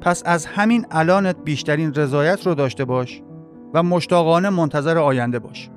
پس 0.00 0.22
از 0.26 0.46
همین 0.46 0.86
الانت 0.90 1.36
بیشترین 1.44 1.94
رضایت 1.94 2.46
رو 2.46 2.54
داشته 2.54 2.84
باش 2.84 3.22
و 3.74 3.82
مشتاقانه 3.82 4.50
منتظر 4.50 4.98
آینده 4.98 5.38
باش. 5.38 5.70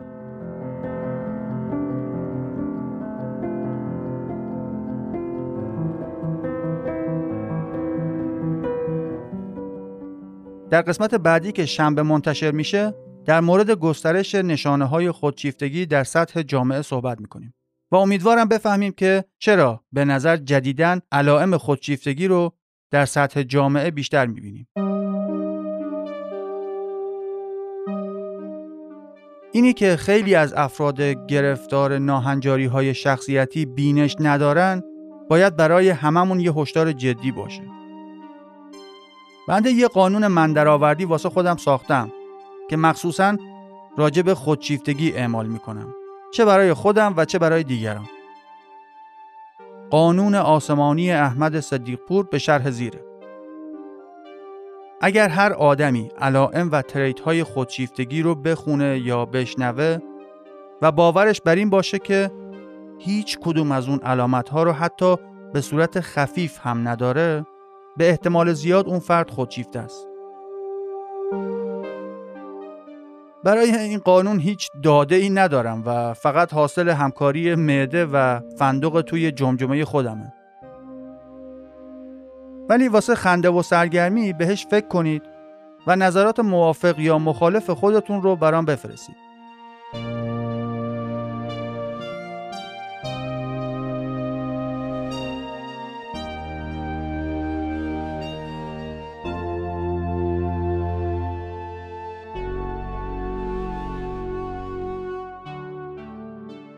در 10.69 10.81
قسمت 10.81 11.15
بعدی 11.15 11.51
که 11.51 11.65
شنبه 11.65 12.03
منتشر 12.03 12.51
میشه 12.51 12.93
در 13.25 13.39
مورد 13.39 13.71
گسترش 13.71 14.35
نشانه 14.35 14.85
های 14.85 15.11
خودشیفتگی 15.11 15.85
در 15.85 16.03
سطح 16.03 16.41
جامعه 16.41 16.81
صحبت 16.81 17.21
می‌کنیم 17.21 17.53
و 17.91 17.95
امیدوارم 17.95 18.47
بفهمیم 18.47 18.91
که 18.91 19.25
چرا 19.39 19.83
به 19.91 20.05
نظر 20.05 20.37
جدیدن 20.37 20.99
علائم 21.11 21.57
خودشیفتگی 21.57 22.27
رو 22.27 22.53
در 22.91 23.05
سطح 23.05 23.43
جامعه 23.43 23.91
بیشتر 23.91 24.25
می‌بینیم. 24.25 24.67
اینی 29.53 29.73
که 29.73 29.95
خیلی 29.95 30.35
از 30.35 30.53
افراد 30.53 31.01
گرفتار 31.01 31.97
ناهنجاری 31.97 32.65
های 32.65 32.93
شخصیتی 32.93 33.65
بینش 33.65 34.15
ندارن 34.19 34.83
باید 35.29 35.55
برای 35.55 35.89
هممون 35.89 36.39
یه 36.39 36.53
هشدار 36.53 36.91
جدی 36.91 37.31
باشه. 37.31 37.63
بنده 39.47 39.71
یه 39.71 39.87
قانون 39.87 40.27
من 40.27 40.53
واسه 41.05 41.29
خودم 41.29 41.57
ساختم 41.57 42.11
که 42.69 42.77
مخصوصا 42.77 43.37
راجع 43.97 44.21
به 44.21 44.35
خودشیفتگی 44.35 45.11
اعمال 45.11 45.47
می 45.47 45.59
کنم. 45.59 45.95
چه 46.31 46.45
برای 46.45 46.73
خودم 46.73 47.13
و 47.17 47.25
چه 47.25 47.39
برای 47.39 47.63
دیگران. 47.63 48.09
قانون 49.89 50.35
آسمانی 50.35 51.11
احمد 51.11 51.59
صدیقپور 51.59 52.25
به 52.25 52.39
شرح 52.39 52.69
زیره. 52.69 53.05
اگر 55.01 55.29
هر 55.29 55.53
آدمی 55.53 56.11
علائم 56.17 56.69
و 56.71 56.81
تریت 56.81 57.19
های 57.19 57.43
خودشیفتگی 57.43 58.21
رو 58.21 58.35
بخونه 58.35 58.99
یا 58.99 59.25
بشنوه 59.25 59.97
و 60.81 60.91
باورش 60.91 61.41
بر 61.41 61.55
این 61.55 61.69
باشه 61.69 61.99
که 61.99 62.31
هیچ 62.99 63.39
کدوم 63.39 63.71
از 63.71 63.89
اون 63.89 63.99
علامت 63.99 64.49
ها 64.49 64.63
رو 64.63 64.71
حتی 64.71 65.15
به 65.53 65.61
صورت 65.61 65.99
خفیف 65.99 66.59
هم 66.61 66.87
نداره 66.87 67.45
به 67.97 68.09
احتمال 68.09 68.53
زیاد 68.53 68.87
اون 68.87 68.99
فرد 68.99 69.29
خودشیفته 69.29 69.79
است. 69.79 70.10
برای 73.43 73.75
این 73.75 73.99
قانون 73.99 74.39
هیچ 74.39 74.69
داده 74.83 75.15
ای 75.15 75.29
ندارم 75.29 75.83
و 75.85 76.13
فقط 76.13 76.53
حاصل 76.53 76.89
همکاری 76.89 77.55
معده 77.55 78.05
و 78.05 78.39
فندق 78.57 79.01
توی 79.01 79.31
جمجمه 79.31 79.85
خودمه. 79.85 80.33
ولی 82.69 82.87
واسه 82.87 83.15
خنده 83.15 83.49
و 83.49 83.61
سرگرمی 83.61 84.33
بهش 84.33 84.65
فکر 84.65 84.87
کنید 84.87 85.23
و 85.87 85.95
نظرات 85.95 86.39
موافق 86.39 86.99
یا 86.99 87.17
مخالف 87.17 87.69
خودتون 87.69 88.21
رو 88.21 88.35
برام 88.35 88.65
بفرستید. 88.65 89.15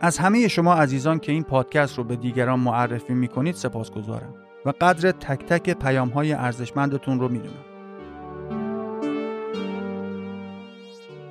از 0.03 0.17
همه 0.17 0.47
شما 0.47 0.73
عزیزان 0.73 1.19
که 1.19 1.31
این 1.31 1.43
پادکست 1.43 1.97
رو 1.97 2.03
به 2.03 2.15
دیگران 2.15 2.59
معرفی 2.59 3.13
می 3.13 3.27
کنید 3.27 3.55
سپاسگزارم 3.55 4.33
و 4.65 4.73
قدر 4.81 5.11
تک 5.11 5.45
تک 5.45 5.69
پیام 5.69 6.09
های 6.09 6.33
ارزشمندتون 6.33 7.19
رو 7.19 7.29
می‌دونم. 7.29 7.65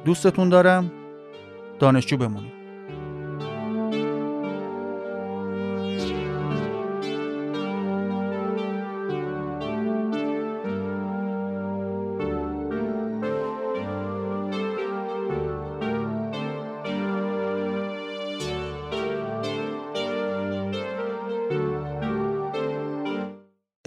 دوستتون 0.04 0.48
دارم 0.48 0.92
دانشجو 1.78 2.16
بمونید. 2.16 2.61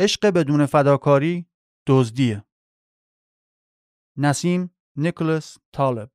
عشق 0.05 0.25
بدون 0.25 0.65
فداکاری 0.65 1.49
دزدیه. 1.87 2.45
نسیم 4.17 4.75
نیکولس 4.95 5.57
طالب. 5.71 6.11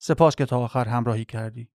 سپاس 0.00 0.36
که 0.36 0.46
تا 0.46 0.58
آخر 0.58 0.88
همراهی 0.88 1.24
کردی. 1.24 1.70